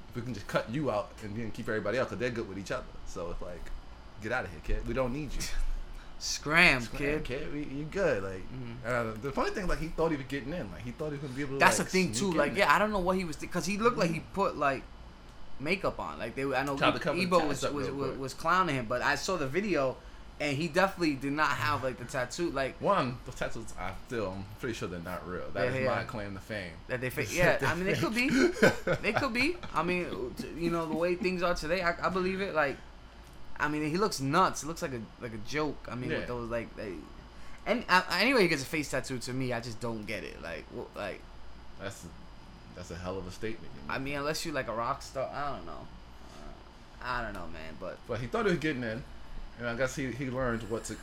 [0.09, 2.47] If we can just cut you out and then keep everybody else because they're good
[2.47, 2.83] with each other.
[3.07, 3.63] So it's like,
[4.21, 4.87] get out of here, kid.
[4.87, 5.41] We don't need you.
[6.19, 7.23] Scram, kid, kid.
[7.25, 8.21] kid, we, you good.
[8.23, 8.75] Like Mhm.
[8.85, 10.71] uh, the funny thing, is like he thought he was getting in.
[10.71, 11.59] Like he thought he was gonna be able to.
[11.59, 12.31] That's like, the thing too.
[12.31, 12.59] Like, there.
[12.65, 14.83] yeah, I don't know what he was because he looked like he put like
[15.63, 16.19] makeup on.
[16.19, 19.37] Like they, I know the Ebro was was, was was clowning him, but I saw
[19.37, 19.95] the video,
[20.39, 23.73] and he definitely did not have like the tattoo like One, the tattoos.
[23.79, 25.49] I still, I'm pretty sure they're not real.
[25.53, 25.95] That is Yeah, yeah.
[25.95, 26.71] my claim to fame.
[26.87, 27.09] that they.
[27.09, 28.29] Fa- yeah, I mean they could be,
[29.01, 29.55] they could be.
[29.73, 30.05] I mean,
[30.57, 32.53] you know the way things are today, I, I believe it.
[32.53, 32.77] Like,
[33.59, 34.61] I mean, he looks nuts.
[34.61, 35.87] He looks like a like a joke.
[35.89, 36.17] I mean, Yeah.
[36.19, 36.93] with those like, they,
[37.65, 39.19] and uh, anyway, he gets a face tattoo.
[39.19, 40.41] To me, I just don't get it.
[40.41, 41.21] Like, like,
[41.81, 42.05] That's
[42.75, 43.71] that's a hell of a statement.
[43.81, 43.93] you know?
[43.93, 45.71] I mean, unless you like a rock star, I don't know.
[47.01, 47.75] Uh, I don't know, man.
[47.79, 49.03] But But he thought he was getting in,
[49.59, 50.93] and I guess he, he learned what to,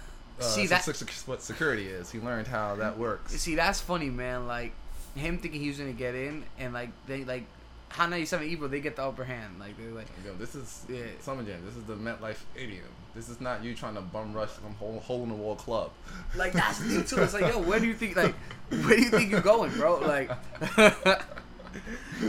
[0.40, 0.86] uh, See, that-
[1.26, 2.10] what security is.
[2.10, 3.32] He learned how that works.
[3.40, 4.46] see, that's funny, man.
[4.46, 4.72] Like
[5.14, 7.44] him thinking he was gonna get in, and like they like,
[7.90, 9.58] Hot ninety seven Ebro, they get the upper hand.
[9.58, 11.02] Like they're like, Yo, this is Yeah.
[11.20, 11.60] Summer Jam.
[11.66, 12.84] This is the MetLife Stadium.
[13.16, 15.90] This is not you trying to bum rush some hole, hole in the wall club.
[16.36, 17.20] like that's the thing too.
[17.20, 18.32] It's like, yo, where do you think like,
[18.70, 19.98] where do you think you're going, bro?
[19.98, 20.30] Like,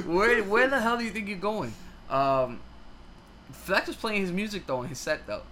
[0.06, 1.74] where where the hell do you think you're going?
[2.10, 2.60] Um,
[3.52, 5.44] Flex was playing his music though in his set though.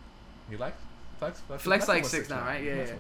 [0.49, 0.73] You like
[1.19, 1.41] Flex?
[1.41, 2.63] Flex, Flex like six nine, right?
[2.63, 2.82] Yeah, yeah.
[2.82, 2.93] was 6'9".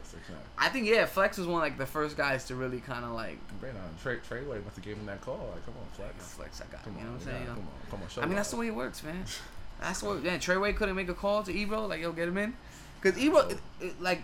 [0.57, 3.11] I think yeah, Flex was one of, like the first guys to really kind of
[3.11, 5.49] like Great on Trey Treyway must have gave him that call.
[5.53, 6.33] Like, come on, Flex.
[6.33, 6.61] Flex.
[6.61, 7.45] I got Come you on, know what I'm saying?
[7.45, 8.09] Come on, come on.
[8.09, 9.23] Show I mean that's the way it works, man.
[9.81, 10.21] That's what.
[10.23, 12.53] Yeah, Treyway couldn't make a call to Ebro like yo get him in,
[13.01, 14.21] cause Ebro it, it, like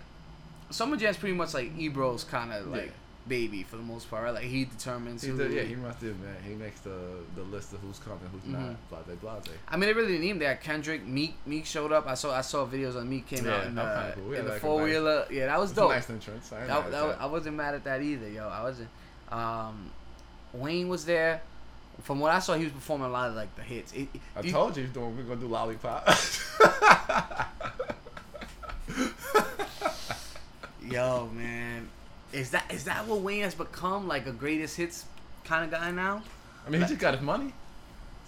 [0.70, 2.92] Summer Jam's pretty much like Ebro's kind of like Yeah.
[3.28, 4.24] Baby for the most part.
[4.24, 4.34] Right?
[4.36, 5.38] Like he determines He who.
[5.38, 6.36] did, yeah, he must have, man.
[6.48, 6.96] He makes the
[7.36, 8.78] the list of who's coming, who's Mhm.
[8.92, 9.06] not.
[9.06, 9.58] Blase, blase.
[9.68, 10.40] I mean, they really didn't.
[10.40, 11.36] They had Kendrick, Meek.
[11.46, 12.08] Meek showed up.
[12.08, 12.34] I saw.
[12.36, 14.34] I saw videos on Meek came Yeah, out in, uh, cool.
[14.34, 15.26] In the like four wheeler.
[15.32, 15.92] Yeah, that was dope.
[15.92, 16.52] nice entrance.
[16.54, 18.48] I, That, that, was- I wasn't mad at that either, yo.
[18.48, 18.90] I wasn't.
[19.32, 19.90] Um,
[20.54, 21.42] Wayne was there.
[22.04, 23.94] From what I saw, he was performing a lot of like the hits.
[23.94, 25.16] It, it- I you- told you he's doing.
[25.16, 26.08] We're gonna do lollipop.
[30.88, 31.90] Yo, man,
[32.36, 34.08] is that is that what Wayne has become?
[34.08, 35.06] Like a greatest hits
[35.46, 36.22] kind of guy now?
[36.68, 37.54] I mean, he just got his money,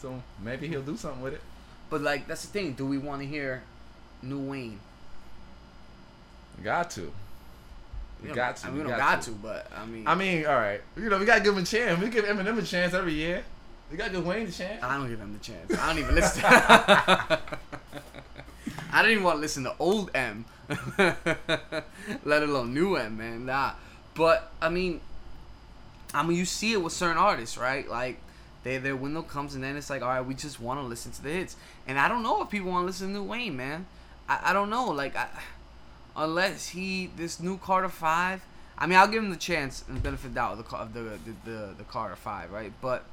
[0.02, 1.41] so maybe he'll do something with it.
[1.89, 2.74] But like that's the thing.
[2.74, 3.63] Do we want to hear
[4.22, 4.80] new Wayne?
[6.63, 7.12] Got to.
[8.24, 8.67] We got to.
[8.67, 10.82] I mean, we don't got to, but I mean, I mean, all right.
[10.96, 12.02] You know, we gotta give him a chance.
[12.02, 13.43] We give Eminem a chance every year.
[13.91, 14.84] We gotta give Wayne a chance.
[14.84, 15.80] I don't give him the chance.
[15.80, 16.43] I don't even listen.
[18.89, 20.46] I don't even want to listen to old M,
[22.24, 23.46] let alone new M, man.
[23.46, 23.74] Nah,
[24.17, 24.99] but I mean,
[26.13, 27.88] I mean, you see it with certain artists, right?
[27.88, 28.19] Like,
[28.63, 31.12] they their window comes, and then it's like, all right, we just want to listen
[31.13, 31.56] to the hits.
[31.88, 33.86] And I don't know if people want to listen to New Wayne, man.
[34.27, 35.27] I, I don't know, like, I,
[36.17, 38.41] unless he this new Carter Five.
[38.80, 41.10] I mean, I'll give him the chance and benefit of the doubt of the the,
[41.10, 42.73] the the the Carter Five, right?
[42.82, 43.06] But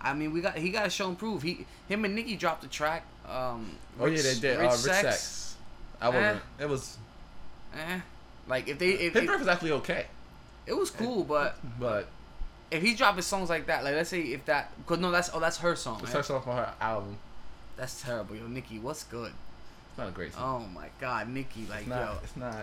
[0.00, 1.42] I mean, we got he got to show and prove.
[1.42, 3.04] He him and Nicki dropped the track.
[3.28, 4.58] Um, oh yeah, they did.
[4.58, 5.00] Rich uh, Rich Sex.
[5.00, 5.56] Sex.
[6.00, 6.42] I wasn't.
[6.58, 6.98] It was.
[7.74, 8.00] Eh.
[8.48, 10.06] Like if they if, His if- was actually okay,
[10.66, 12.08] it was cool, but but
[12.70, 15.40] if he dropping songs like that, like let's say if that, cause no, that's oh
[15.40, 15.98] that's her song.
[16.02, 16.16] it's right?
[16.18, 17.16] her song from her album.
[17.76, 18.46] That's terrible, yo.
[18.46, 18.78] Nicki.
[18.78, 19.32] what's good?
[19.88, 20.64] It's not a great song.
[20.66, 22.00] Oh my God, Nicki, like it's not.
[22.00, 22.56] yo, It's not.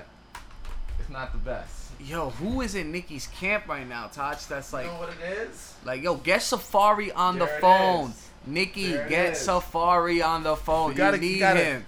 [1.00, 1.92] It's not the best.
[2.00, 4.46] yo, who is in Nicki's camp right now, Taj?
[4.46, 5.76] That's like, you know what it is?
[5.86, 8.10] like yo, get Safaree on There the phone.
[8.12, 8.30] is.
[8.48, 9.40] Nicki, There get is.
[9.48, 10.88] Safaree on the phone.
[10.88, 11.86] You You, gotta- you need gotta- him.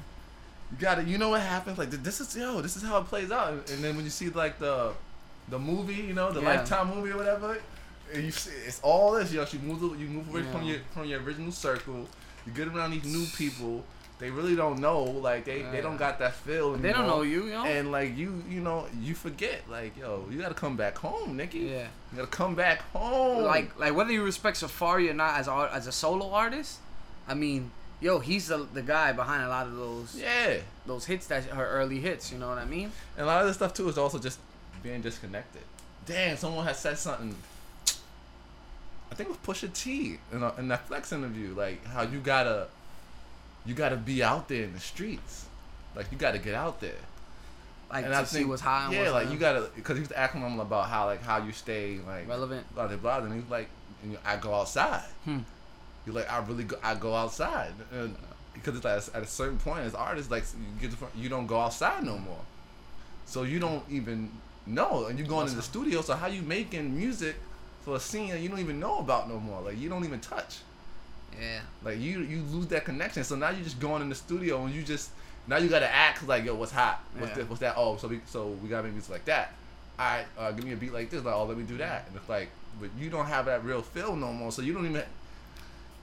[0.72, 1.04] You gotta.
[1.04, 1.78] You know what happens?
[1.80, 2.62] Like this is yo.
[2.62, 3.54] This is how it plays out.
[3.72, 4.91] And then when you see like the,
[5.49, 6.49] the movie, you know, the Yeah.
[6.49, 7.57] Lifetime movie or whatever,
[8.13, 9.31] and you see, it's all this.
[9.31, 9.81] Yo, she moves.
[9.99, 12.07] You move away from your from your original circle.
[12.45, 13.83] You get around these new people.
[14.19, 15.01] They really don't know.
[15.03, 16.73] Like they, they don't got that feel.
[16.73, 17.63] They don't know you, yo.
[17.63, 19.62] And like you, you know, you forget.
[19.69, 21.59] Like yo, you gotta come back home, Nicki.
[21.59, 21.88] yeah.
[22.12, 23.43] You gotta come back home.
[23.43, 26.79] like like whether you respect Safaree or not as a, as a solo artist,
[27.29, 30.57] I mean, yo, he's the the guy behind a lot of those yeah.
[30.85, 32.29] those hits that her early hits.
[32.29, 32.91] You know what I mean?
[33.15, 34.39] And a lot of this stuff too is also just
[34.84, 35.62] being disconnected.
[36.06, 37.36] Damn, someone has said something.
[39.12, 42.20] I think it was Pusha T in, a, in that Flex interview, like how you
[42.20, 42.68] gotta,
[43.65, 45.46] you gotta be out there in the streets,
[45.96, 46.92] like you gotta get out there.
[47.92, 48.86] Like and to I see think, what's high.
[48.86, 49.32] And yeah, what's like low.
[49.34, 52.74] you gotta, because he was asking him about how like how you stay like relevant.
[52.76, 53.68] blah blah blah, and he's like,
[54.04, 55.04] and you- I go outside.
[55.26, 55.39] Hmm.
[56.06, 58.15] You're like, I really go, I go outside, and
[58.54, 60.44] because it's like at a certain point as artists, like
[60.82, 62.39] you get to, you don't go outside no more,
[63.26, 64.32] so you don't even
[64.65, 66.02] know, and you're going in the studio.
[66.02, 67.36] So how you making music
[67.82, 69.62] for a scene that you don't even know about no more?
[69.62, 70.58] Like you don't even touch.
[71.39, 71.62] Yeah.
[71.84, 73.24] Like you you lose that connection.
[73.24, 75.12] So now you're just going in the studio and you just
[75.48, 77.02] now you gotta act like yo, what's hot?
[77.17, 77.36] What's Yeah.
[77.38, 77.50] this?
[77.50, 77.76] What's that?
[77.78, 79.54] Oh, so we so we gotta make music like that.
[79.98, 81.24] All right, uh, give me a beat like this.
[81.24, 82.06] Like oh, let me do that.
[82.08, 84.52] And it's like, but you don't have that real feel no more.
[84.52, 85.04] So you don't even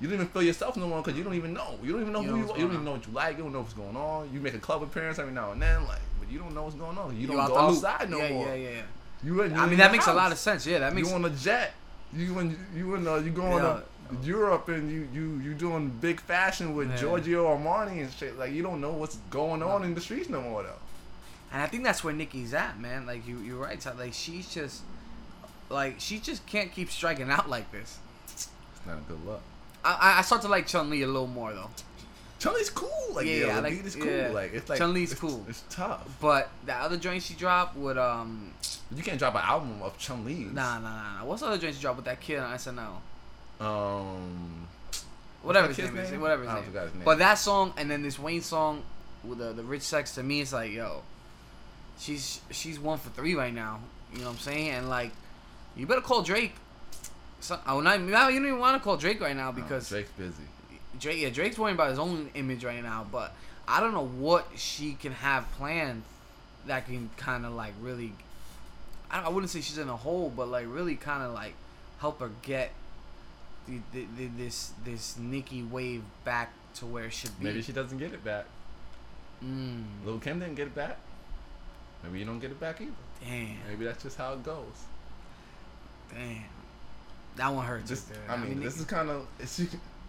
[0.00, 1.78] you don't even feel yourself no more because you don't even know.
[1.82, 2.58] You don't even know You who know you are.
[2.58, 3.36] You don't even know what you like.
[3.38, 4.30] You don't know what's going on.
[4.32, 6.74] You make a club appearance every now and then, like, but you don't know what's
[6.76, 7.16] going on.
[7.18, 8.46] You, don't out go outside no yeah, more.
[8.48, 8.82] Yeah, yeah, yeah.
[9.24, 10.66] You, in- you I mean, that makes a lot of sense.
[10.66, 11.08] Yeah, that makes.
[11.08, 11.72] you on a jet.
[12.12, 13.80] You in you in uh, you going Yeah.
[14.20, 16.96] to Europe and you you you doing big fashion with Yeah.
[16.96, 18.38] Giorgio Armani and shit.
[18.38, 20.80] Like you don't know what's going on in the streets no more though.
[21.52, 23.06] And I think that's where Nicki's at, man.
[23.06, 23.80] Like you, you're right.
[23.80, 23.98] Todd.
[23.98, 24.82] Like she's just,
[25.70, 27.98] like she just can't keep striking out like this.
[28.32, 28.48] It's
[28.86, 29.40] not a good look.
[29.84, 31.70] I, I- I start to like Chun Li a little more though.
[32.38, 32.90] Chun Li's cool.
[33.12, 34.06] Like Yeah, yeah, the like- cool.
[34.06, 34.28] yeah.
[34.28, 35.44] Like it's like Chun-Li's cool.
[35.48, 36.06] It's tough.
[36.20, 38.52] But the other joint she dropped with um
[38.94, 40.52] You can't drop an album of Chun Li's.
[40.52, 41.24] nah nah nah.
[41.24, 43.00] What's the other joint she dropped with that kid on SNL?
[43.60, 44.66] Um.
[45.42, 46.18] Whatever his kid's name is.
[46.18, 46.64] Whatever his I name.
[46.64, 47.02] his name.
[47.04, 48.82] But that song and then this Wayne song
[49.24, 51.02] with the the rich sex to me it's like yo,
[51.98, 53.80] she's she's one for three right now.
[54.12, 54.70] You know what I'm saying?
[54.70, 55.12] And like,
[55.76, 56.54] you better call Drake.
[57.40, 60.42] So, oh, not, you don't even want to call Drake right now because Drake's busy.
[60.98, 63.34] Drake, yeah, Drake's worrying about his own image right now, but
[63.68, 66.02] I don't know what she can have planned
[66.66, 68.12] that can kind of like really.
[69.10, 71.54] I, I wouldn't say she's in a hole, but like really kind of like
[71.98, 72.70] help her get
[73.66, 77.44] the, the, the, this this Nicki wave back to where it should be.
[77.46, 78.46] Maybe she doesn't get it back.
[79.44, 80.98] Mm, Lil Kim didn't get it back.
[82.02, 82.90] Maybe you don't get it back either.
[83.24, 84.84] damn, Maybe that's just how it goes.
[86.10, 86.44] damn.
[87.36, 87.88] That one hurts.
[87.88, 88.36] Just, right there.
[88.36, 89.26] I mean, this is kind of.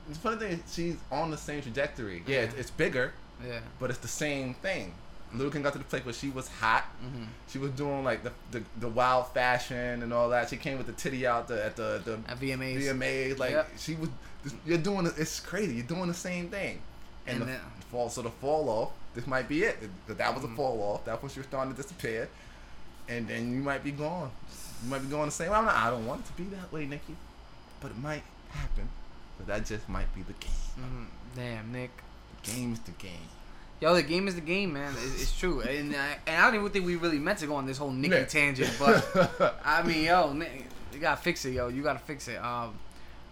[0.10, 2.24] It's, the funny thing is she's on the same trajectory.
[2.28, 2.60] Yeah, it's, Yeah.
[2.60, 3.13] it's bigger,
[3.46, 3.60] yeah.
[3.80, 4.93] but it's the same thing.
[5.34, 6.84] Lil Kim got to the place where she was hot.
[7.02, 10.50] hmm She was doing like the, the the wild fashion and all that.
[10.50, 12.82] She came with the titty out the, at the the At VMAs.
[12.84, 13.38] VMAs.
[13.38, 13.70] Like Yep.
[13.78, 14.10] she was.
[14.65, 15.06] You're doing.
[15.17, 15.76] It's crazy.
[15.76, 16.80] You're doing the same thing.
[17.26, 18.10] And, And the then- fall.
[18.10, 18.91] So the fall off.
[19.15, 19.78] This might be it.
[20.08, 20.54] That was Mhm.
[20.54, 21.04] a fall off.
[21.04, 22.30] That's when she was starting to disappear.
[23.10, 24.32] And then you might be gone.
[24.84, 25.50] You might be going the same.
[25.52, 25.58] way.
[25.58, 27.15] I'm not, I don't want it to be that way, Nicki,
[27.82, 28.88] but it might happen.
[29.38, 30.52] But that just might be the game.
[30.76, 31.04] hmm
[31.36, 31.91] Damn, Nick.
[32.43, 33.12] The game's the game.
[33.80, 34.91] Yo, the game is the game, man.
[35.04, 37.56] It's, it's true, and I, and I don't even think we really meant to go
[37.56, 38.26] on this whole Nicki Yeah.
[38.26, 41.67] tangent, but I mean, yo, Nick, you gotta fix it, yo.
[41.67, 42.38] You gotta fix it.
[42.43, 42.73] Um,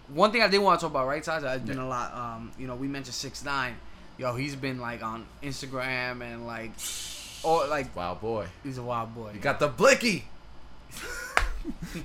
[0.10, 1.44] one thing I did want to talk about, right, Taj?
[1.44, 2.14] I've been a lot.
[2.14, 3.76] Um, you know, we mentioned six nine.
[4.20, 6.72] Yo, he's been like on Instagram and like,
[7.44, 8.46] or like Wow, boy.
[8.64, 9.32] he's a wild boy.
[9.34, 10.26] You got the blicky.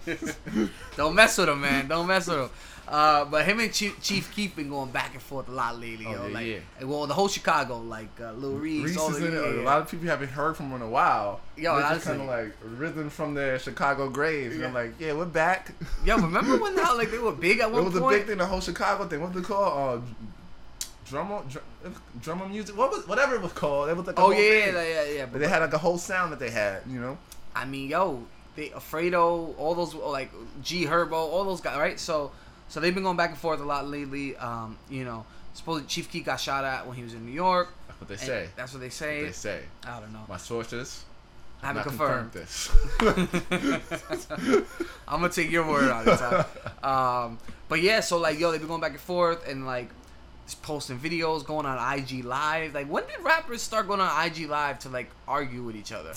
[0.96, 1.88] Don't mess with him, man.
[1.88, 2.50] Don't mess with him.
[2.88, 6.06] Uh, but him and Chief, Chief Keef been going back and forth a lot lately,
[6.06, 6.26] Oh, yo.
[6.26, 6.84] yeah, like, yeah.
[6.84, 9.56] well, the whole Chicago, like uh, Lil Reese, Reese all is the, in it.
[9.56, 11.40] yeah, A lot of people haven't heard from him in a while.
[11.56, 14.56] Yo, They're just kind of like risen from their Chicago graves.
[14.56, 15.70] And I'm like, yeah, we're back.
[16.04, 17.94] Yo, remember when how like they were big at one point?
[17.94, 19.20] It was a big thing, the whole Chicago thing.
[19.20, 20.02] What's it called?
[20.02, 20.06] Uh,
[21.06, 21.64] drummer, dr-
[22.20, 22.76] drummer music.
[22.76, 23.88] What was whatever it was called?
[23.88, 25.24] It was like Oh yeah, yeah, yeah, yeah, yeah.
[25.26, 26.82] But But they had like a whole sound that they had.
[26.88, 27.18] You know.
[27.54, 28.24] I mean, yo,
[28.56, 30.30] they Fredo, all those like
[30.62, 31.98] G Herbo, all those guys, right?
[32.00, 32.32] So,
[32.68, 34.36] so they've been going back and forth a lot lately.
[34.36, 37.72] Um, you know, supposedly Chief Keef got shot at when he was in New York.
[37.88, 38.48] That's what they say.
[38.56, 39.22] That's what they What say.
[39.24, 39.60] they say.
[39.86, 40.24] I don't know.
[40.28, 41.04] My sources
[41.62, 42.32] I haven't confirmed.
[42.32, 43.50] confirmed this.
[45.08, 46.84] I'm gonna take your word on it.
[46.84, 49.90] Um, but yeah, so like, yo, they've been going back and forth and like
[50.46, 52.74] just posting videos, going on IG Live.
[52.74, 56.12] Like, when did rappers start going on IG Live to like argue with each other?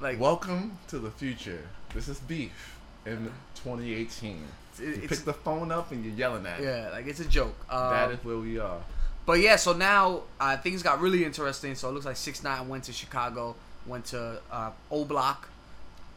[0.00, 1.60] Like, Welcome to the future.
[1.94, 4.38] This is beef in 2018.
[4.78, 6.64] You pick the phone up and you're yelling at it.
[6.64, 7.56] yeah, like it's a joke.
[7.70, 8.78] Um, That is where we are.
[9.24, 11.74] But yeah, so now uh, things got really interesting.
[11.74, 13.56] So it looks like Six Nine went to Chicago,
[13.86, 15.48] went to uh, O Block,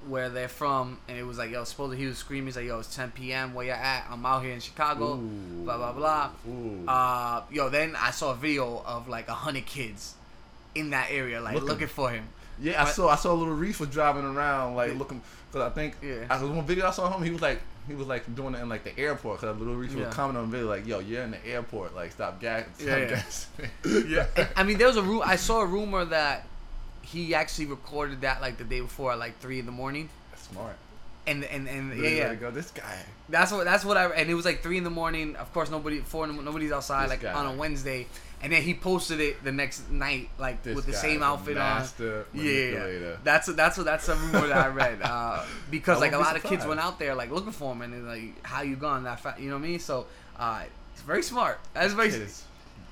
[0.08, 2.80] where they're from, and it was like, yo, supposedly he was screaming, he's like, yo,
[2.80, 3.54] it's 10 p.m.
[3.54, 4.06] Where you at?
[4.12, 5.16] I'm out here in Chicago.
[5.16, 5.64] Ooh.
[5.64, 6.30] Blah blah blah.
[6.88, 10.16] Uh, yo, then I saw a video of like a hundred kids
[10.76, 11.70] in that area, like Looking.
[11.70, 12.26] looking, for him.
[12.62, 15.74] Yeah, I But- saw I saw little Reese was driving around like looking because I
[15.74, 16.26] think Yeah.
[16.30, 18.60] I was one video I saw him he was like he was like doing it
[18.60, 20.06] in like the airport because little Reese Yeah.
[20.08, 22.88] was commenting on the video like yo you're in the airport like stop gas stop
[22.88, 23.10] Yeah, yeah.
[23.10, 23.48] gas
[24.08, 26.46] Yeah, I mean, there was a ru- I saw a rumor that
[27.02, 30.48] he actually recorded that like the day before at like three in the morning, That's
[30.50, 30.76] smart
[31.30, 32.36] and and and Really yeah, yeah.
[32.36, 32.98] go this guy
[33.30, 35.36] That's what that's what I and it was like three in the morning.
[35.36, 37.34] Of course, nobody four nobody's outside This like guy.
[37.34, 38.08] on a Wednesday,
[38.42, 41.84] and then he posted it the next night like this with the same outfit on.
[42.34, 46.18] Yeah, that's that's what that's a rumor that I read uh, because I like a
[46.18, 48.76] lot of kids went out there like looking for him and they're like how you
[48.76, 50.64] gone that fast you know what I mean so uh,
[50.94, 52.44] it's very smart that's very Kid is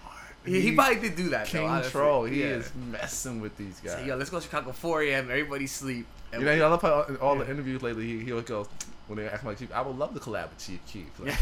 [0.02, 0.16] smart.
[0.46, 1.92] he, he probably did do that though, king honestly.
[1.92, 2.48] troll he Yeah.
[2.60, 5.26] is messing with these guys So, yo let's go to Chicago 4 a.m.
[5.32, 6.06] everybody sleep
[6.40, 8.68] you know, I love how in all the interviews lately he, he always goes
[9.08, 11.38] when they ask like Chief I would love to collab with Chief Keef like,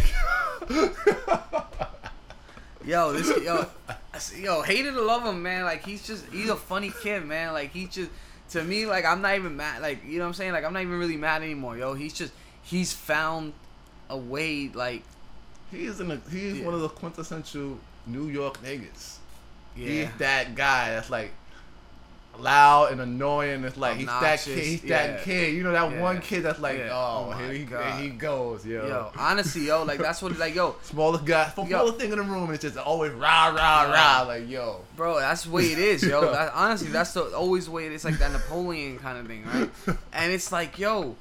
[2.86, 3.66] Yo, this yo,
[4.38, 5.64] yo, hated to love him, man.
[5.66, 7.52] Like he's just he's a funny kid, man.
[7.54, 8.12] Like he just
[8.52, 9.82] to me, like I'm not even mad.
[9.82, 10.52] Like you know what I'm saying?
[10.52, 11.96] Like I'm not even really mad anymore, yo.
[11.96, 12.32] He's just
[12.62, 13.54] he's found
[14.10, 15.02] a way, like
[15.72, 16.66] he is in a, he's Yeah.
[16.66, 19.18] one of the quintessential New York niggas
[19.76, 21.32] yeah, He's that guy that's like
[22.40, 23.64] loud and annoying.
[23.64, 24.58] It's like he's that kid.
[24.60, 25.08] He's yeah.
[25.08, 25.54] that kid.
[25.54, 26.02] You know that Yeah.
[26.02, 26.90] one kid that's like, Yeah.
[26.92, 28.88] oh, Oh here, he, here he goes, yo.
[28.88, 29.12] yo.
[29.18, 32.54] Honestly, yo, like that's what like yo, Smallest guy, smallest thing in the room, and
[32.54, 34.24] it's just always rah rah rah.
[34.28, 35.20] Like yo, bro.
[35.20, 36.22] That's the way it is, yo.
[36.22, 36.32] Yo.
[36.36, 38.04] That, honestly, that's the always the way it is.
[38.06, 39.70] Like that Napoleon kind of thing, right?
[40.14, 41.16] And it's like, yo,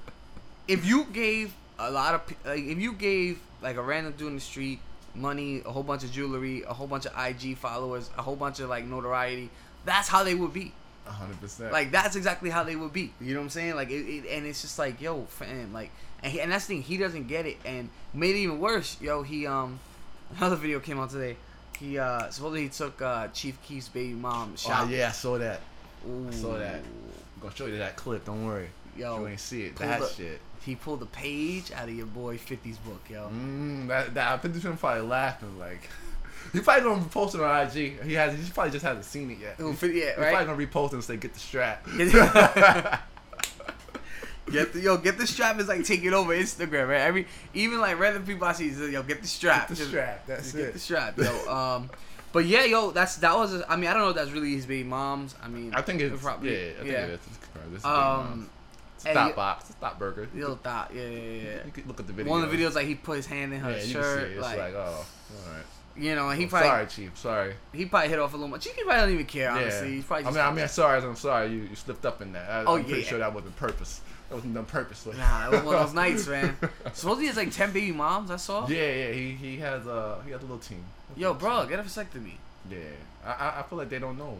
[0.68, 4.35] if you gave a lot of like if you gave like a random dude in
[4.37, 4.81] the street
[5.14, 8.61] money, a whole bunch of jewelry, a whole bunch of IG followers, a whole bunch
[8.61, 9.50] of like notoriety.
[9.85, 10.72] That's how they would be.
[11.07, 11.73] Hundred percent.
[11.73, 13.12] Like that's exactly how they would be.
[13.21, 13.75] You know what I'm saying?
[13.75, 15.90] Like it, it and it's just like yo, fam, like
[16.23, 16.83] and he, and that's the thing.
[16.83, 18.97] He doesn't get it, and made it even worse.
[19.01, 19.79] Yo, he um,
[20.37, 21.37] another video came out today.
[21.79, 25.61] He uh supposedly he took uh Chief Keef's baby mom oh yeah, I saw that.
[26.09, 26.29] Ooh.
[26.29, 26.77] I saw that.
[26.77, 28.25] I'm gonna show you that clip.
[28.25, 28.69] Don't worry.
[28.97, 29.77] Yo, you ain't see it.
[29.77, 30.40] That the- shit.
[30.64, 33.29] He pulled a page out of your boy 50's book, yo.
[33.29, 35.88] Mm, that that I think this one probably laughing like.
[36.53, 38.03] He probably gonna repost it on IG.
[38.03, 38.35] He has.
[38.35, 39.61] He probably just hasn't seen it yet.
[39.61, 41.87] Ooh, He's fi- probably gonna repost it and say, "Get the strap."
[44.51, 47.01] Get the yo, get the strap is like taking over Instagram, right?
[47.01, 49.69] Every even like random people I see, is, yo, get the strap.
[49.69, 50.27] Get the strap.
[50.27, 50.59] That's just it.
[50.59, 51.53] Get the strap, yo.
[51.53, 51.91] Um,
[52.33, 53.63] but yeah, yo, that's that was.
[53.69, 55.35] I mean, I don't know if that's really his baby mom's.
[55.43, 56.71] I mean, I think it's probably yeah.
[56.73, 57.05] I think yeah.
[57.05, 57.21] it is.
[57.75, 58.51] It's Um,
[58.99, 59.69] stop box.
[59.71, 60.29] Stop burger.
[60.35, 61.65] Little thought, yeah, yeah, yeah.
[61.65, 62.31] you could look at the video.
[62.31, 64.33] One of the videos, like he put his hand in her yeah, shirt, can see
[64.33, 64.37] it.
[64.37, 65.65] It's like, like, oh, all right.
[65.97, 67.17] You know, he probably sorry, chief.
[67.17, 67.55] Sorry.
[67.73, 68.65] he probably hit off a little much.
[68.65, 69.89] He probably don't even care, honestly.
[69.89, 69.95] Yeah.
[69.95, 71.03] He's probably I just mean, I mean, sorry.
[71.03, 71.51] I'm sorry.
[71.53, 72.51] You, you slipped up in that.
[72.51, 73.07] I, Oh, I'm pretty yeah.
[73.09, 74.01] sure that wasn't purpose.
[74.29, 75.17] That wasn't done purposely.
[75.17, 76.57] Nah, it was one of those nights, man.
[76.93, 78.31] Supposedly it's like ten baby moms.
[78.31, 78.67] I saw.
[78.67, 79.13] Yeah, yeah.
[79.13, 80.85] He he has uh he has a little team.
[81.17, 82.35] Yo, bro, get a vasectomy.
[82.71, 82.79] Yeah.
[83.25, 84.39] I I, I feel like they don't know.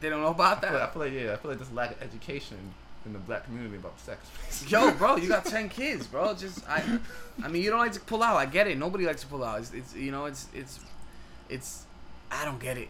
[0.00, 1.32] They don't know about I feel, like, I feel like yeah.
[1.32, 2.74] I feel like there's lack of education
[3.06, 4.26] in the black community about sex.
[4.68, 6.34] Yo, bro, you got ten kids, bro.
[6.34, 6.82] Just I,
[7.42, 8.36] I mean, you don't like to pull out.
[8.36, 8.78] I get it.
[8.78, 9.60] Nobody likes to pull out.
[9.60, 10.80] It's, it's you know, it's it's,
[11.48, 11.84] it's.
[12.30, 12.88] I don't get it.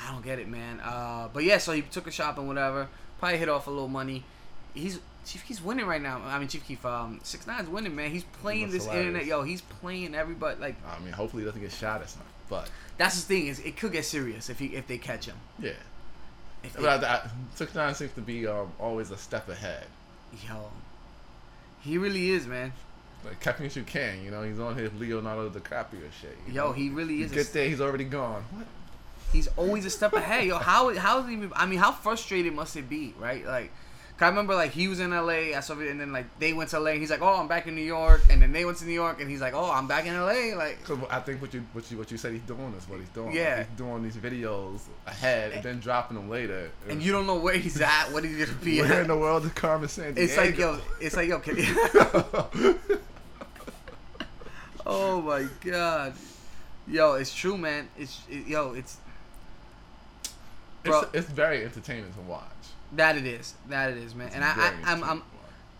[0.00, 0.80] I don't get it, man.
[0.80, 2.88] Uh, but yeah, so he took a shop and whatever.
[3.18, 4.24] Probably hit off a little money.
[4.74, 6.22] He's Chief Keef's winning right now.
[6.24, 8.10] I mean, Chief Keef, um, six nine's winning, man.
[8.10, 9.42] He's playing That's this internet, yo.
[9.42, 10.60] He's playing everybody.
[10.60, 12.28] Like I mean, hopefully he doesn't get shot or something.
[12.48, 15.36] But that's the thing is, it could get serious if he if they catch him.
[15.58, 15.72] yeah.
[16.74, 19.86] But I, I, Six Nine seems to be um, always a step ahead.
[20.46, 20.70] yo,
[21.80, 22.72] he really is, man.
[23.24, 24.42] Like catch me you can, you know.
[24.42, 26.36] He's on his Leonardo DiCaprio shit.
[26.46, 26.72] Yo, know?
[26.72, 27.32] he really is.
[27.32, 28.44] a get there, he's already gone.
[28.52, 28.66] What?
[29.32, 30.46] he's always a step ahead.
[30.46, 31.48] Yo, how how is he?
[31.54, 33.44] I mean, how frustrated must it be, right?
[33.44, 33.72] Like,
[34.20, 35.54] I remember like he was in L.A.
[35.54, 36.98] I saw it, and then like they went to L.A.
[36.98, 39.20] He's like, oh, I'm back in New York, and then they went to New York,
[39.20, 40.54] and he's like, oh, I'm back in L.A.
[40.54, 42.98] Like, Cause I think what you what you what you said he's doing is what
[42.98, 43.32] he's doing.
[43.32, 43.58] Yeah.
[43.58, 46.70] he's doing these videos ahead and then dropping them later.
[46.88, 49.44] and you don't know where he's at, what he's gonna be Where in the world
[49.44, 51.56] is Carmen San It's like yo, it's like yo, can,
[54.84, 56.14] oh my god,
[56.88, 57.88] yo, it's true, man.
[57.96, 58.96] It's it, yo, it's
[60.82, 61.02] bro.
[61.02, 62.48] it's, it's very entertaining to watch.
[62.92, 64.30] That it is, that it is, man.
[64.34, 65.22] And I, I I'm I'm.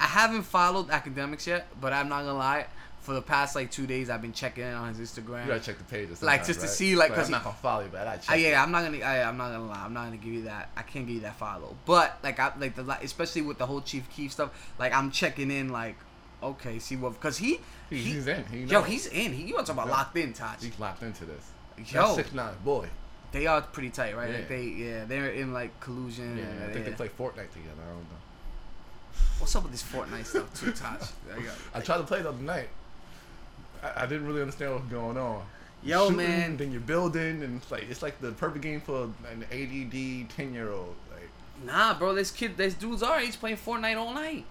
[0.01, 2.67] I haven't followed academics yet, but I'm not gonna lie.
[3.01, 5.43] For the past like two days, I've been checking in on his Instagram.
[5.43, 6.23] You gotta check the pages.
[6.23, 6.99] Like, just to right?
[6.99, 8.31] like cause I'm he- not gonna follow you, but I check.
[8.31, 8.51] I, it.
[8.51, 8.99] yeah, I'm not gonna.
[8.99, 9.83] I, I'm not gonna lie.
[9.83, 10.69] I'm not gonna give you that.
[10.77, 11.75] I can't give you that follow.
[11.87, 14.73] But like, I like the especially with the whole Chief Keef stuff.
[14.79, 15.71] Like, I'm checking in.
[15.71, 15.97] Like,
[16.43, 17.15] okay, see what?
[17.15, 18.45] Because he, He- he- he's in.
[18.47, 19.33] He yo, he's in.
[19.33, 20.63] He, you want to talk about locked in, Taj?
[20.63, 21.51] He's locked into this.
[21.91, 22.89] Yo, six nine boy.
[23.33, 24.31] They are pretty tight, right?
[24.31, 24.37] Yeah.
[24.37, 26.39] Like they, yeah, they're in like collusion.
[26.39, 26.91] Yeah, and, I think yeah.
[26.91, 27.83] they play Fortnite together.
[27.83, 28.19] I don't know.
[29.39, 31.03] What's up with this Fortnite stuff, too, Taj?
[31.33, 32.69] I got- I tried to play the other night.
[33.83, 35.43] I, I didn't really understand what was going on.
[35.83, 36.57] Yo, Shooting, man.
[36.57, 40.53] Then you're building, and it's like it's like the perfect game for an ADD ten
[40.53, 40.97] year old.
[41.13, 41.29] Like,
[41.65, 44.45] Nah, bro, this kid, this dude's our age playing Fortnite all night.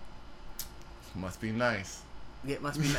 [1.16, 2.02] must be nice.
[2.46, 2.88] Yeah, it must be.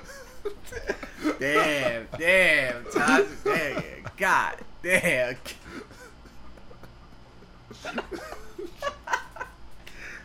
[1.38, 2.84] damn, damn,
[3.44, 3.82] damn,
[4.16, 5.36] God, damn.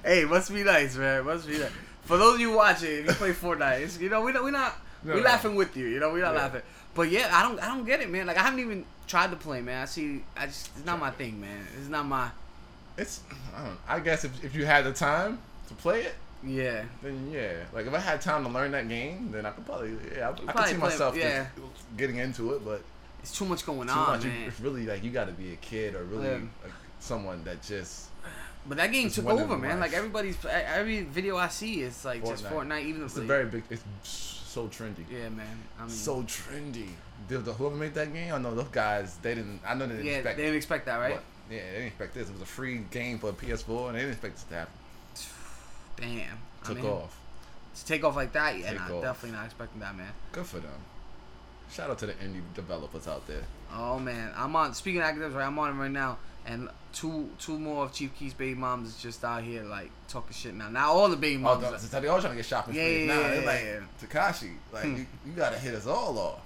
[0.04, 1.26] hey, must be nice, man.
[1.26, 1.72] Must be nice.
[2.04, 4.52] For those of you watching, if you play Fortnite, it's, you know we don't, we
[4.52, 5.26] not No, we no.
[5.26, 5.88] laughing with you.
[5.88, 6.42] You know we're not Yeah.
[6.42, 6.62] laughing.
[6.94, 8.28] But yeah, I don't I don't get it, man.
[8.28, 9.82] Like I haven't even tried to play, man.
[9.82, 11.66] I see, I just it's not my thing, man.
[11.78, 12.30] It's not my
[12.98, 13.22] It's
[13.56, 16.84] I, don't, I guess if if you had the time to play it, yeah.
[17.02, 17.54] then yeah.
[17.74, 20.30] Like if I had time to learn that game, then I could probably yeah.
[20.30, 21.48] I, I could see myself yeah.
[21.98, 22.82] getting into it, but
[23.22, 24.24] It's too much going too on, much.
[24.26, 24.44] Man.
[24.48, 26.34] It's really like you got to be a kid or really Yeah.
[26.64, 28.10] like, someone that just
[28.68, 29.80] But that game took over, man.
[29.80, 29.92] life.
[29.92, 32.68] Like everybody's every video I see is like just Fortnite.
[32.68, 32.86] Fortnite.
[32.86, 33.64] Even it's a very big.
[33.70, 35.06] It's so trendy.
[35.12, 35.48] yeah, man.
[35.78, 36.90] I mean, So trendy.
[37.28, 39.18] The, the whoever made that game, I know those guys.
[39.22, 39.60] They didn't.
[39.68, 40.38] I know they didn't yeah, expect.
[40.38, 41.12] they didn't expect that, right?
[41.14, 42.28] what- yeah, they didn't expect this.
[42.28, 44.74] It was a free game for PS4, and they didn't expect this to happen.
[45.98, 47.18] Damn, I Took mean, off.
[47.76, 50.12] To take off like that, yeah, nah, definitely not expecting that, man.
[50.32, 50.72] Good for them.
[51.72, 53.42] Shout out to the indie developers out there.
[53.74, 54.74] Oh man, I'm on.
[54.74, 55.48] Speaking of academics, right?
[55.48, 59.02] I'm on it right now, and two two more of Chief Keef's baby moms is
[59.02, 60.70] just out here like talking shit now.
[60.70, 61.64] Now all the baby moms.
[61.66, 61.90] Oh, moms.
[61.90, 63.80] so they all trying to get shopping Yeah, yeah, Nah, yeah, like yeah.
[64.02, 64.96] Tekashi, like Hmm.
[64.98, 66.40] you, you gotta hit us all off.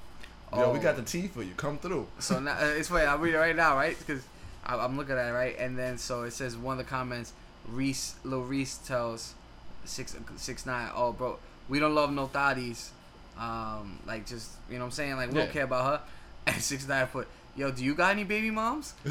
[0.53, 0.81] Yo, we Oh.
[0.81, 1.53] got the tea for you.
[1.55, 2.07] Come through.
[2.19, 3.05] So now uh, it's funny.
[3.05, 3.95] I'll read it right now, right?
[3.99, 4.23] Because
[4.65, 7.33] I'm looking at it right, and then so it says one of the comments.
[7.67, 9.35] Reese, Lil Reese tells
[9.89, 10.89] six six nine.
[10.95, 11.37] Oh, bro,
[11.67, 12.89] we don't love no thotties.
[13.37, 15.15] Um, like just you know what I'm saying.
[15.15, 15.43] Like we Yeah.
[15.45, 16.01] don't care about her.
[16.47, 18.93] And six nine put, yo, do you got any baby moms?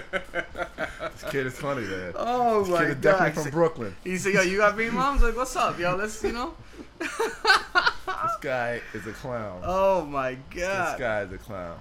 [0.00, 2.12] This kid is funny, man.
[2.16, 3.42] oh This my kid is definitely god.
[3.42, 3.96] from Brooklyn.
[4.04, 5.22] He said, yo, you got baby moms?
[5.22, 5.96] Like, what's up, yo?
[5.96, 6.54] Let's you know.
[6.98, 9.62] This guy is a clown.
[9.64, 10.92] Oh my god.
[10.94, 11.78] this guy is a clown.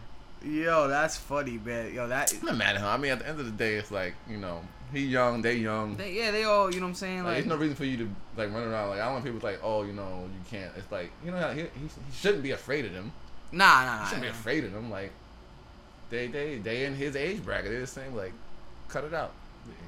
[0.47, 1.93] Yo, that's funny, man.
[1.93, 2.33] Yo, that.
[2.33, 2.87] I'm not mad at him.
[2.87, 4.61] I mean, at the end of the day, it's like you know,
[4.93, 5.97] he young, they young.
[5.97, 7.17] They, yeah, they all, you know what I'm saying?
[7.19, 9.25] Like, Like, there's no reason for you to like run around like I don't want
[9.25, 10.71] people to like, oh, you know, you can't.
[10.77, 13.11] It's like you know, he, he, he shouldn't be afraid of them.
[13.51, 14.05] nah, nah, He nah.
[14.05, 14.89] shouldn't be afraid of them.
[14.89, 15.11] Like
[16.09, 17.71] they they they in his age bracket.
[17.71, 18.15] They're the same.
[18.15, 18.33] Like
[18.87, 19.31] cut it out.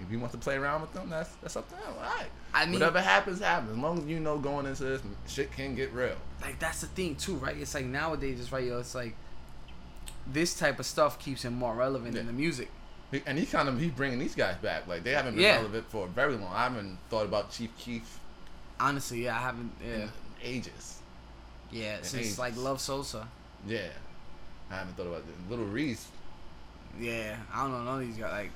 [0.06, 1.94] If you want to play around with them, that's that's up to him.
[1.98, 2.28] All right.
[2.54, 3.72] I mean, Whatever happens, happens.
[3.72, 6.16] As long as you know going into this, shit can get real.
[6.42, 7.56] like that's the thing too, right?
[7.56, 8.80] It's like nowadays, it's right, yo.
[8.80, 9.16] It's like
[10.32, 12.70] this type of stuff keeps him more relevant in the music.
[13.12, 14.88] He, and he kind of he's bringing these guys back.
[14.88, 15.56] Like they haven't been Yeah.
[15.58, 16.52] relevant for very long.
[16.54, 18.20] I haven't thought about Chief Keef
[18.80, 19.72] Honestly, yeah, I haven't.
[19.86, 20.10] Yeah, in
[20.44, 21.00] ages.
[21.72, 22.40] yeah, in since ages.
[22.40, 23.28] like Love Sosa.
[23.68, 23.88] Yeah,
[24.72, 25.50] I haven't thought about it.
[25.52, 26.08] Lil Reese.
[27.00, 27.84] Yeah, I don't know.
[27.84, 28.52] None of these guys like.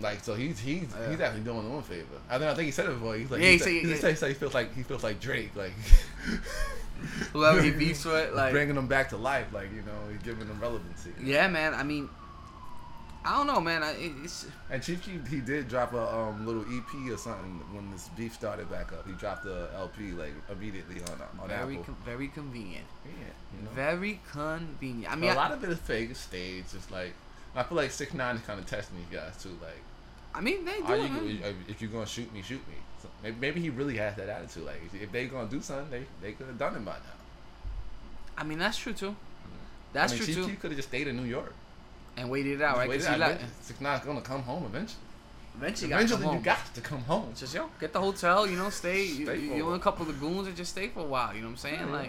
[0.00, 1.10] Like so, he's he's Yeah.
[1.10, 2.04] he's actually doing them a favor.
[2.30, 3.16] I think I think he said it before.
[3.16, 3.96] He's like Yeah, he, he said, said- he, yeah.
[3.96, 5.72] said, he said he feels like he feels like Drake, like
[7.32, 10.46] Whoever he beefs with, like bringing them back to life, like you know, he's giving
[10.48, 11.12] them relevancy.
[11.22, 11.74] Yeah, man.
[11.74, 12.08] I mean,
[13.24, 13.82] I don't know, man.
[13.82, 13.94] I,
[14.24, 18.08] it's And Chief Keef, he did drop a um, little EP or something when this
[18.16, 19.06] beef started back up.
[19.06, 21.84] He dropped the LP like immediately on uh, on very Apple.
[21.84, 22.86] con- very convenient.
[23.04, 23.26] yeah,
[23.56, 23.70] you know.
[23.74, 25.12] Very convenient.
[25.12, 26.74] I mean, a I, lot of it is fake, it's staged.
[26.74, 27.12] It's like
[27.54, 29.56] I feel like Six Nine is kind of testing these guys too.
[29.60, 29.82] Like,
[30.38, 31.26] I mean, they do.
[31.26, 32.74] you if you're gonna shoot me, shoot me.
[33.02, 34.64] So maybe, maybe he really has that attitude.
[34.66, 37.18] Like, if- if they gonna do something, they they could have done it by now.
[38.36, 39.16] I mean, that's true too.
[39.92, 40.50] That's I mean, true Chief too.
[40.50, 41.54] Keef could have just stayed in New York.
[42.16, 42.88] And waited it out, right?
[42.88, 43.40] Because.
[43.62, 45.02] Six Nine's gonna come home eventually.
[45.56, 46.42] Eventually, got Eventually, you home.
[46.42, 47.32] got to come home.
[47.36, 49.02] Just yo, get the hotel, you know, stay.
[49.04, 49.74] You, Stay you, you while.
[49.74, 51.34] a couple of goons and just stay for a while.
[51.34, 51.80] You know what I'm saying?
[51.80, 51.92] Yeah.
[51.92, 52.08] Like,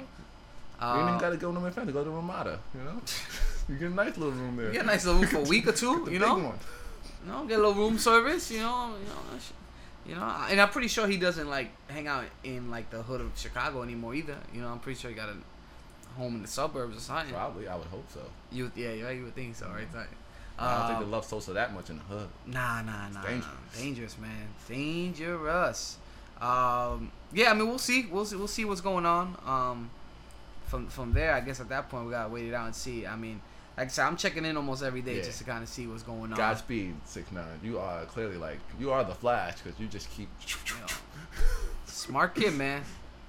[0.82, 2.60] you uh, even gotta go to my friend to go to Ramada.
[2.76, 3.02] You know,
[3.70, 4.68] you get a nice little room there.
[4.68, 6.08] you get a nice little room for a week or two.
[6.12, 6.54] You know.
[7.26, 8.52] You know, get a little room service.
[8.52, 9.40] You know, you know,
[10.08, 10.46] you know.
[10.50, 13.84] And I'm pretty sure he doesn't like hang out in like the hood of Chicago
[13.84, 14.38] anymore either.
[14.54, 15.36] You know, I'm pretty sure he got a
[16.18, 17.34] home in the suburbs or something.
[17.34, 18.22] Probably, I would hope so.
[18.52, 19.88] You, yeah, yeah, you would think so, right?
[19.94, 20.10] Like,
[20.58, 22.28] I don't think um, they love Sosa that much in the hood.
[22.46, 23.22] Nah, nah, nah.
[23.22, 23.46] dangerous.
[23.78, 24.16] Dangerous.
[24.16, 24.48] dangerous, man.
[24.68, 25.98] Dangerous.
[26.42, 28.06] Um, yeah, I mean, we'll see.
[28.06, 28.36] We'll see.
[28.36, 29.38] We'll see what's going on.
[29.46, 29.90] Um,
[30.68, 33.06] from from there, I guess at that point we gotta wait it out and see.
[33.06, 33.42] I mean,
[33.80, 35.24] like I said, I'm checking in almost every day Yeah.
[35.24, 36.38] just to kind of see what's going on.
[36.38, 37.46] Godspeed, six nine.
[37.64, 40.28] You are clearly like you are the Flash because you just keep.
[40.82, 40.86] Know,
[41.86, 42.84] smart kid, man.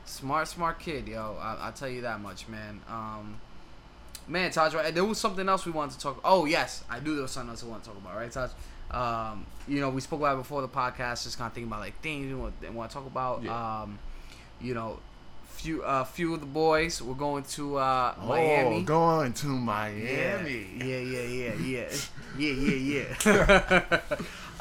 [0.06, 1.36] Smart, smart kid, yo.
[1.40, 2.80] I, I'll tell you that much, man.
[2.88, 3.36] Um,
[4.26, 4.92] man, Taj, right?
[4.92, 6.20] There was something else we wanted to talk.
[6.24, 8.50] Oh yes, I knew there was something else we want to talk about, right, Taj?
[8.90, 11.78] Um, you know, we spoke about it before the podcast, just kind of thinking about
[11.78, 13.44] like things we want, want to talk about.
[13.44, 13.82] Yeah.
[13.82, 14.00] Um,
[14.60, 14.98] you know,
[15.60, 18.78] few uh, few of the boys We're going to uh, Miami.
[18.78, 20.66] Oh, going to Yeah, Miami.
[20.78, 21.88] yeah, yeah, yeah, yeah,
[22.38, 24.00] yeah, yeah, yeah.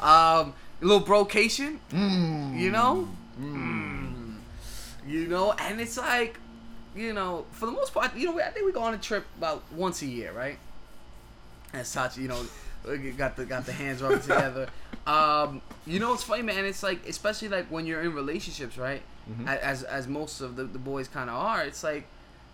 [0.00, 2.58] um, a little brocation, Mm.
[2.58, 3.08] you know.
[3.40, 4.36] Mm.
[5.06, 6.38] You know, and it's like,
[6.94, 9.24] you know, for the most part, you know, I think we go on a trip
[9.38, 10.58] about once a year, right?
[11.72, 12.44] And such, you know,
[13.16, 14.68] got the got the hands rubbing together.
[15.06, 16.64] Um, you know, it's funny, man.
[16.66, 19.02] It's like, especially like when you're in relationships, right?
[19.30, 19.46] Mhm.
[19.46, 21.62] As as most of the, the boys kind of are.
[21.62, 22.04] It's like,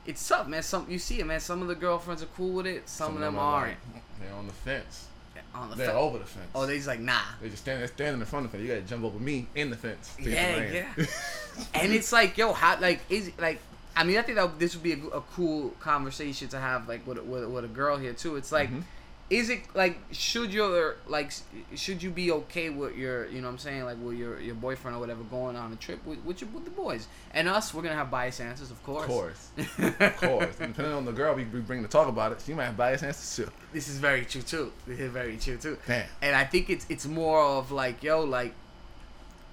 [0.05, 0.63] it's tough, man.
[0.63, 1.41] Some you see it, man.
[1.41, 2.89] Some of the girlfriends are cool with it.
[2.89, 3.77] Some, of them, are aren't.
[3.95, 5.07] like, they're on the fence.
[5.55, 6.47] on the They're fe- over the fence.
[6.55, 7.21] Oh, they just like nah.
[7.41, 8.69] They just stand, they're standing in front of the fence.
[8.69, 10.15] You gotta jump over me in the fence.
[10.21, 10.93] Yeah, yeah.
[11.75, 13.61] and it's like, yo, how like is it like?
[13.99, 17.07] I mean, I think that this would be a, a cool conversation to have like
[17.07, 18.37] with, a- with, a- with a girl here too.
[18.37, 18.83] It's like, Mhm.
[19.29, 21.33] Is it like should your like
[21.75, 24.55] should you be okay with your you know what I'm saying like with your your
[24.55, 27.75] boyfriend or whatever going on a trip with with, your, with the boys and us
[27.75, 29.03] we're gonna have biased answers of course.
[29.03, 29.51] Of course.
[30.01, 30.61] of course.
[30.61, 32.77] And depending on the girl we, we bring to talk about it, she might have
[32.77, 33.53] biased answers too.
[33.73, 34.73] this is very true too.
[34.87, 35.77] This is very true too.
[35.87, 36.07] Damn.
[36.23, 38.55] And I think it's it's more of like yo like,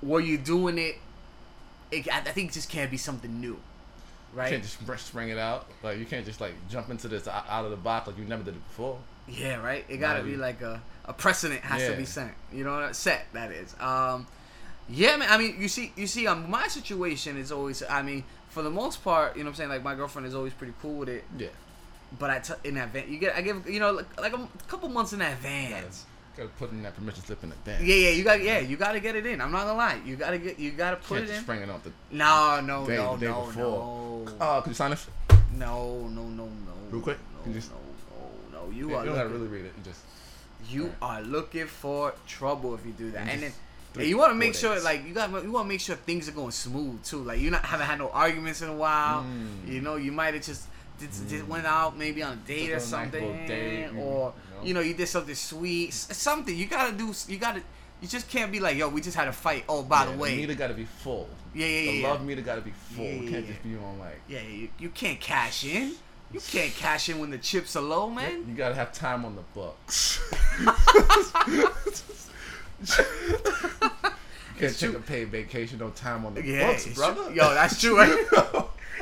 [0.03, 0.97] were you doing it?
[1.91, 3.59] it I I think it just can't be something new,
[4.35, 5.67] right You can't just spring it out.
[5.81, 8.43] Like you can't just like jump into this out of the box like you never
[8.43, 8.99] did it before.
[9.27, 9.85] Yeah, right.
[9.89, 12.33] It gotta Nah, be like a, a precedent has to be set.
[12.51, 13.75] You know, set that is.
[13.79, 14.27] Um,
[14.89, 15.29] yeah, man.
[15.31, 17.81] I mean, you see, you see, um, my situation is always.
[17.89, 20.35] I mean, for the most part, you know, what I'm saying like my girlfriend is
[20.35, 21.23] always pretty cool with it.
[21.37, 21.47] Yeah.
[22.19, 24.87] But I t- in advance, you get, I give, you know, like, like a couple
[24.89, 26.05] months in advance.
[26.37, 27.81] Gotta put in that permission slip in advance.
[27.83, 29.41] Yeah, yeah, you got, yeah, you gotta get it in.
[29.41, 31.43] I'm not gonna lie, you gotta get, you gotta put Can't it just in.
[31.43, 33.63] spring it off the No, no, day, no, the day no, before.
[33.63, 35.07] no, Oh, could you sign this?
[35.55, 36.51] no, no, no, no.
[36.91, 37.77] Real quick, no, you just- no,
[38.71, 39.73] You You, are don't gotta looking- really read it.
[39.77, 39.99] You just
[40.69, 40.95] you Right.
[41.01, 43.21] are looking for trouble if you do that.
[43.21, 43.53] And And then
[43.93, 44.83] three, you want to make sure, days.
[44.85, 47.21] like you got, you want to make sure things are going smooth too.
[47.23, 49.23] Like you not haven't had no arguments in a while.
[49.23, 49.67] Mm.
[49.71, 50.67] You know, you might have just.
[50.99, 54.55] Just, just went out maybe on a date Took or something, date, mm, or you
[54.61, 54.63] know.
[54.67, 57.11] you know you did something sweet, something you gotta do.
[57.27, 57.61] You gotta,
[57.99, 59.65] you just can't be like, yo, we just had a fight.
[59.67, 61.27] Oh, by Yeah, the way, meter gotta be full.
[61.55, 62.07] yeah, yeah, The yeah, yeah.
[62.11, 63.03] love meter gotta be full.
[63.05, 63.51] Yeah, yeah, can't yeah.
[63.51, 64.21] just be on like.
[64.29, 65.93] Yeah, you, you can't cash in.
[66.33, 68.45] You can't cash in when the chips are low, man.
[68.47, 70.19] You gotta have time on the books.
[70.59, 71.67] you
[74.59, 77.23] can't take a paid vacation, no time on the Yeah, books, brother.
[77.25, 77.33] true.
[77.33, 77.97] Yo, that's true.
[77.97, 78.09] Right?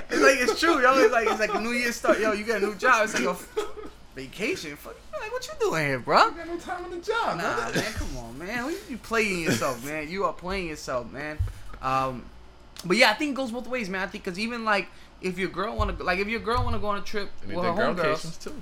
[0.10, 0.94] it's like it's true, yo.
[1.00, 2.20] It's like it's like a New Year start.
[2.20, 3.06] Yo, you got a new job.
[3.06, 3.38] It's like yo,
[4.16, 4.76] vacation.
[4.76, 6.26] Fuck, like what you doing here, bro?
[6.28, 7.80] You got no time on the job, Nah, brother.
[7.80, 8.70] man, come on, man.
[8.70, 10.10] You, you playing yourself, man.
[10.10, 11.38] You are playing yourself, man.
[11.82, 12.26] Um,
[12.86, 14.02] but yeah, I think it goes both ways, man.
[14.02, 14.88] I think because even like
[15.22, 17.30] if your girl want to, like if your girl want to go on a trip
[17.44, 18.54] I mean, with her girl homegirls, too.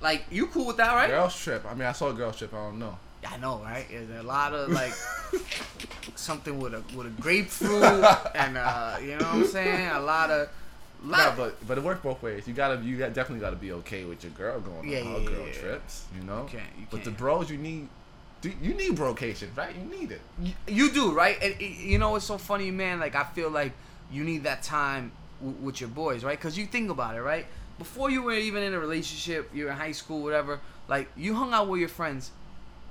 [0.00, 1.08] like you cool with that, right?
[1.10, 1.64] Girls trip.
[1.66, 2.52] I mean, I saw a girls trip.
[2.54, 2.98] I don't know.
[3.26, 3.86] I know, right?
[3.90, 4.92] There's a lot of like
[6.14, 7.82] something with a with a grapefruit
[8.34, 9.88] and uh, you know what I'm saying?
[9.90, 10.48] A lot of
[11.04, 12.46] lot Yeah, but but it works both ways.
[12.46, 15.12] You gotta you got, definitely gotta be okay with your girl going Yeah, on yeah,
[15.12, 15.52] her yeah, girl yeah.
[15.60, 16.04] trips.
[16.16, 16.42] You know.
[16.42, 17.18] You can't- you but the can't.
[17.18, 17.88] bros, you need.
[18.62, 19.74] You need brocation, right?
[19.74, 20.20] You need it.
[20.40, 21.36] you, you do, right?
[21.42, 23.00] And you know what's so funny, man?
[23.00, 23.72] Like I feel like
[24.12, 25.10] you need that time
[25.40, 26.38] w- with your boys, right?
[26.38, 27.46] Because you think about it, right?
[27.78, 30.60] Before you were even in a relationship, you're in high school, whatever.
[30.88, 32.30] Like you hung out with your friends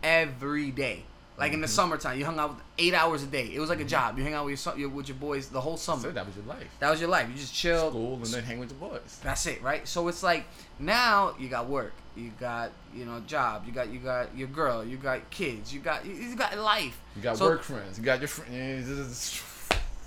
[0.04, 1.04] every day.
[1.38, 1.74] Like in the Mm-hmm.
[1.76, 3.52] summertime, you hung out eight hours a day.
[3.54, 4.18] It was like a job.
[4.18, 6.04] You hang out with your with your boys the whole summer.
[6.04, 6.68] So that was your life.
[6.80, 7.28] That was your life.
[7.30, 7.92] You just chilled.
[7.92, 9.20] School and then hang with your boys.
[9.22, 9.86] That's it, right?
[9.86, 10.46] So it's like
[10.80, 14.82] now you got work, you got you know job, you got you got your girl,
[14.86, 16.98] you got kids, you got you, you got life.
[17.18, 17.98] You got So- work friends.
[17.98, 19.42] You got your friends.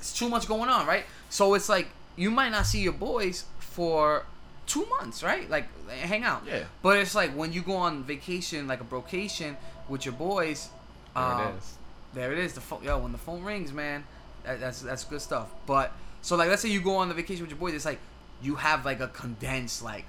[0.00, 1.04] It's too much going on, right?
[1.28, 4.26] So it's like you might not see your boys for
[4.66, 5.48] two months, right?
[5.48, 6.42] Like hang out.
[6.46, 6.64] Yeah.
[6.82, 9.56] But it's like when you go on vacation, like a brocation
[9.88, 10.68] with your boys.
[11.14, 11.78] There um, it is.
[12.14, 12.52] There it is.
[12.54, 14.04] The phone, yo, when the phone rings, man,
[14.44, 15.48] that, that's that's good stuff.
[15.66, 18.00] But so like, let's say you go on the vacation with your boys, it's like
[18.42, 20.04] you have like a condensed like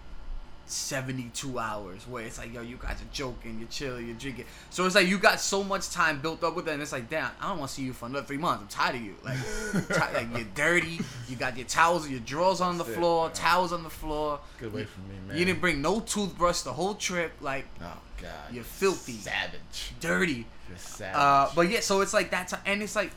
[0.70, 4.46] seventy-two hours where it's like, yo, you guys are joking, you're chilling, you're drinking.
[4.70, 7.10] So it's like you got so much time built up with it, and it's like,
[7.10, 8.62] damn, I don't want to see you for another three months.
[8.62, 9.16] I'm tired of you.
[9.24, 9.38] Like,
[9.88, 11.00] ti- like you're dirty.
[11.28, 14.40] You got your towels, your drawers on the That's floor, towels on the floor.
[14.60, 15.38] Get away from me, man.
[15.38, 17.32] You didn't bring no toothbrush the whole trip.
[17.42, 18.30] Like, Oh God.
[18.52, 19.14] You're filthy.
[19.14, 19.94] Savage.
[20.00, 20.46] dirty.
[20.68, 21.16] You're savage.
[21.16, 23.12] Uh, but yeah, so it's like that time, and it's like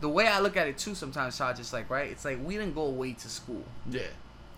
[0.00, 0.94] the way I look at it too.
[0.94, 4.02] Sometimes, Todd, just like right, it's like we didn't go away to school, yeah.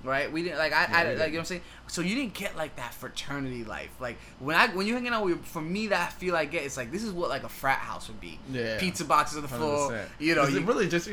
[0.05, 0.31] Right?
[0.31, 1.61] We didn't like I, Yeah, I like you know what I'm saying.
[1.89, 3.91] So you didn't get like that fraternity life.
[4.01, 6.45] Like when I when you're hanging out with your, for me, that I feel I
[6.45, 6.65] get.
[6.65, 8.39] It's like this is what like a frat house would be.
[8.51, 8.79] Yeah.
[8.79, 9.91] Pizza boxes on the floor.
[9.93, 10.05] 100%.
[10.19, 11.09] You know, you, really just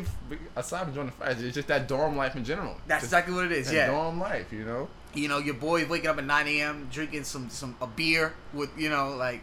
[0.55, 2.77] aside from joining the fight, it's just that dorm life in general.
[2.87, 3.71] that's Just exactly what it is.
[3.71, 3.87] Yeah.
[3.87, 4.89] dorm life, you know.
[5.13, 6.87] you know, your boy waking up at 9 a.m.
[6.91, 9.41] drinking some some a beer with you know like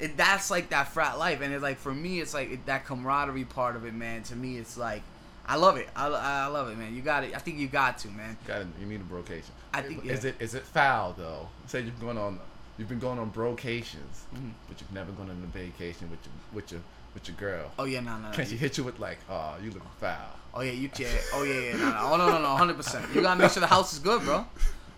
[0.00, 2.84] it, that's like that frat life, and it's like for me, it's like it, that
[2.84, 4.24] camaraderie part of it, man.
[4.24, 5.02] To me, it's like
[5.46, 5.88] I love it.
[5.94, 6.94] I, I love it, man.
[6.94, 7.34] You got it.
[7.34, 8.36] I think you got to, man.
[8.46, 9.52] Got to you need a brocation.
[9.72, 10.30] I think, is yeah.
[10.30, 11.48] it is it foul though?
[11.66, 12.40] Say you've gone on,
[12.78, 14.52] you've been going on brocations, Mhm.
[14.68, 16.80] but you've never gone on a vacation with your with your
[17.12, 17.70] with your girl.
[17.78, 18.28] Oh yeah, no, no.
[18.30, 18.34] no.
[18.34, 20.16] Can she hit you with like, oh, you look foul?
[20.54, 21.10] Oh yeah, you can't.
[21.34, 21.98] Oh yeah, yeah, no, no.
[22.12, 23.04] Oh no, no, no, hundred percent.
[23.14, 24.46] You gotta make sure the house is good, bro.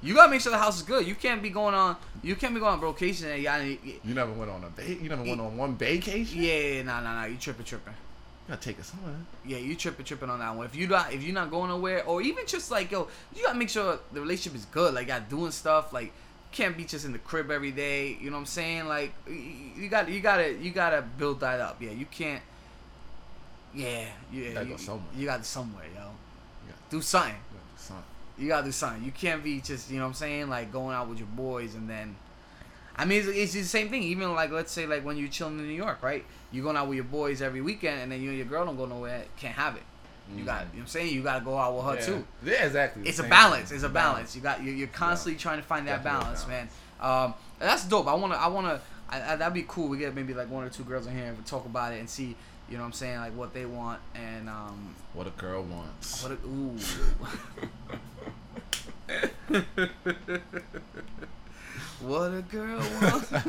[0.03, 1.07] You gotta make sure the house is good.
[1.07, 1.97] You can't be going on.
[2.23, 3.61] You can't be going on vacation and y'all.
[3.63, 6.43] Yeah, You never went on a You never went on one vacation.
[6.43, 7.27] yeah, yeah, no, no, no.
[7.27, 7.95] You tripping, tripping.
[8.47, 9.15] You gotta take it somewhere.
[9.45, 10.67] Yeah, you tripping, tripping on that one.
[10.67, 13.59] If you not, if you're not going nowhere, or even just like yo, you gotta
[13.59, 14.95] make sure the relationship is good.
[14.95, 15.93] Like, got doing stuff.
[15.93, 16.13] Like,
[16.53, 18.17] can't be just in the crib every day.
[18.21, 18.87] You know what I'm saying?
[18.87, 21.83] Like, you got, you gotta, you gotta build that up.
[21.83, 22.43] Yeah, you can't.
[23.75, 24.53] Yeah, yeah.
[24.53, 25.07] Gotta you, go somewhere.
[25.17, 26.11] You gotta somewhere, yo.
[26.69, 26.73] Yeah.
[26.89, 27.35] Do something.
[27.35, 28.05] You gotta do something.
[28.39, 29.05] You gotta do something.
[29.05, 31.75] You can't be just, you know what I'm saying, like going out with your boys
[31.75, 32.15] and then.
[32.97, 34.03] I mean, it's, it's the same thing.
[34.03, 36.25] Even like, let's say, like when you're chilling in New York, right?
[36.51, 38.77] You're going out with your boys every weekend, and then you and your girl don't
[38.77, 39.25] go nowhere.
[39.37, 39.83] Can't have it.
[40.35, 41.15] You got, you know what I'm saying?
[41.15, 42.01] You gotta go out with her yeah.
[42.01, 42.27] too.
[42.45, 43.07] Yeah, exactly.
[43.07, 43.69] It's a balance.
[43.69, 43.77] thing.
[43.77, 44.35] It's a balance.
[44.35, 46.69] You got, you're, you're constantly trying to find that a balance, man.
[47.01, 48.09] Um, that's dope.
[48.09, 49.89] I wanna, I wanna, I, I, that'd be cool.
[49.89, 52.01] We get maybe like one or two girls in here and we talk about it
[52.01, 52.35] and see,
[52.69, 56.25] you know what I'm saying, like what they want and um, What a girl wants.
[56.25, 56.33] what?
[56.33, 56.77] A, ooh.
[62.01, 63.33] what a girl wants.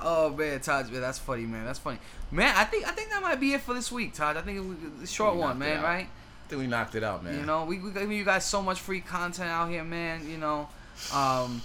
[0.00, 1.64] oh man, Todd, man, that's funny, man.
[1.64, 1.98] That's funny,
[2.30, 2.54] man.
[2.56, 4.36] I think I think that might be it for this week, Todd.
[4.36, 5.82] I think it was a short one, man.
[5.82, 6.06] Right?
[6.06, 7.38] I think we knocked it out, man.
[7.38, 10.28] You know, we we giving you guys so much free content out here, man.
[10.28, 10.68] You know,
[11.12, 11.62] um,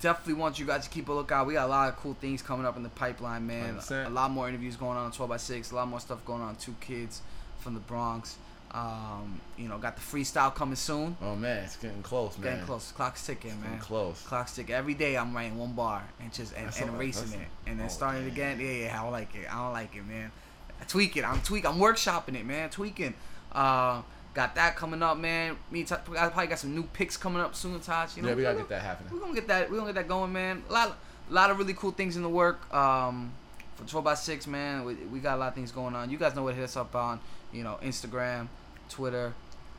[0.00, 1.46] definitely want you guys to keep a lookout.
[1.46, 3.76] We got a lot of cool things coming up in the pipeline, man.
[3.76, 4.06] 100%.
[4.06, 6.42] A lot more interviews going on on 12 by 6 A lot more stuff going
[6.42, 6.56] on.
[6.56, 7.22] Two kids
[7.58, 8.36] from the Bronx.
[8.76, 11.16] Um, you know, got the freestyle coming soon.
[11.22, 12.52] Oh man, it's getting close, man.
[12.52, 12.92] Getting close.
[12.92, 13.70] Clock's ticking, It's man.
[13.70, 14.22] getting close.
[14.22, 14.74] Clock's ticking.
[14.74, 17.88] Every day I'm writing one bar and just and, and erasing it, and then oh,
[17.88, 18.58] starting it damn.
[18.58, 18.60] again.
[18.60, 19.00] Yeah, yeah.
[19.00, 19.50] I don't like it.
[19.50, 20.30] I don't like it, man.
[20.78, 21.24] I tweak it.
[21.24, 21.64] I'm tweak.
[21.64, 22.68] I'm workshopping it, man.
[22.68, 23.14] Tweaking.
[23.50, 24.02] Uh,
[24.34, 25.56] got that coming up, man.
[25.70, 28.10] Me, Todd- I probably got some new picks coming up soon, Todd.
[28.14, 29.10] You know, yeah, we gotta get that happening.
[29.10, 29.70] we're gonna get that.
[29.70, 30.62] We're gonna get that going, man.
[30.68, 30.98] A lot,
[31.30, 32.72] a lot of really cool things in the work.
[32.74, 33.32] Um,
[33.76, 36.10] for 12 by 6 man, we, we got a lot of things going on.
[36.10, 37.20] You guys know what to hit us up on.
[37.52, 38.48] You know, Instagram,
[38.88, 39.32] Twitter.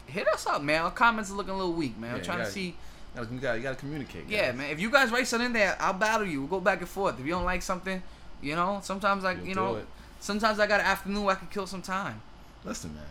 [0.08, 0.84] Hit us up, man.
[0.84, 2.16] Our comments are looking a little weak, man.
[2.16, 2.76] I'm trying you to gotta- see.
[3.16, 4.26] You gotta, you gotta, gotta communicate.
[4.28, 4.58] Yeah, guys.
[4.58, 4.70] man.
[4.70, 6.42] If you guys write something in there, I'll battle you.
[6.42, 7.20] We'll go back and forth.
[7.20, 8.02] If you don't like something,
[8.42, 9.82] you know, sometimes I, You'll you know,
[10.20, 12.22] sometimes I got an afternoon where I can kill some time.
[12.64, 13.04] Listen, man.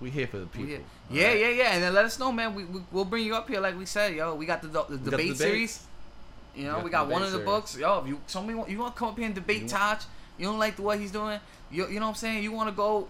[0.00, 0.68] We here for the people.
[0.68, 1.40] yeah, alright?
[1.40, 1.74] yeah, yeah.
[1.74, 2.54] And then let us know, man.
[2.54, 4.34] We, we we'll bring you up here, like we said, yo.
[4.34, 5.82] We got the, the, We the debate series.
[6.54, 7.46] You know, got we got one of the series.
[7.46, 7.78] books.
[7.78, 10.02] Yo, if you somebody want, you want to come up here and debate You Taj,
[10.36, 11.40] you don't like the what he's doing.
[11.70, 12.42] You you know what I'm saying?
[12.42, 13.08] You want to go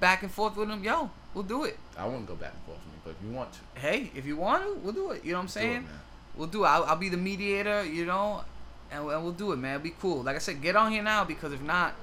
[0.00, 0.84] back and forth with him?
[0.84, 1.78] Yo, we'll do it.
[1.98, 4.24] I wouldn't go back and forth with me, but if you want to, Hey, if
[4.26, 5.24] you want to, we'll do it.
[5.24, 5.76] You know what I'm do saying?
[5.76, 6.00] it, man.
[6.36, 6.68] We'll do it.
[6.68, 7.84] I'll, I'll be the mediator.
[7.84, 8.42] You know,
[8.90, 9.74] and, and we'll do it, man.
[9.76, 10.22] It'll be cool.
[10.22, 11.94] Like I said, get on here now because if not,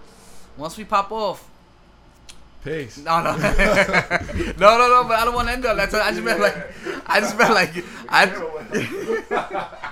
[0.57, 1.47] once we pop off.
[2.63, 2.99] Peace.
[2.99, 3.37] No, no, no,
[4.59, 5.03] no, no.
[5.07, 5.89] But I don't want to end on that.
[5.91, 6.55] So I just meant like,
[7.07, 9.77] I just meant like, I.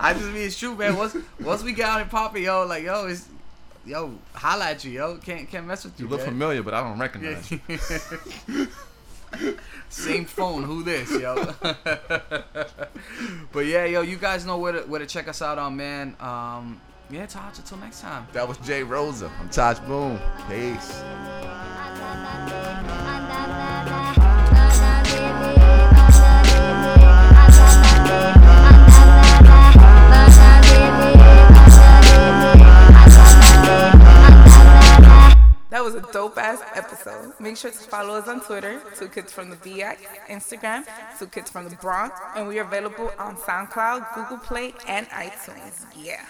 [0.00, 0.96] I just mean it's true, man.
[0.96, 3.26] Once once we get out and pop it, yo, like yo, it's
[3.88, 5.16] yo, holla at you, yo.
[5.16, 6.06] Can't can't mess with you.
[6.06, 6.28] You look man.
[6.28, 7.60] familiar, but I don't recognize you.
[9.88, 10.62] Same phone.
[10.62, 11.34] Who this, yo?
[13.52, 16.16] but yeah, yo, you guys know where to where to check us out on, man.
[16.20, 16.80] Um,
[17.10, 17.58] yeah, Taj.
[17.58, 18.26] Until next time.
[18.32, 19.30] That was Jay Rosa.
[19.40, 20.18] I'm Taj Boom.
[20.48, 21.02] Peace.
[35.78, 37.34] That was a dope ass episode.
[37.38, 40.84] Make sure to follow us on Twitter, Two Kids from the BX, Instagram,
[41.20, 45.86] Two Kids from the Bronx, and we are available on SoundCloud, Google Play, and iTunes.
[45.94, 46.24] Yeah.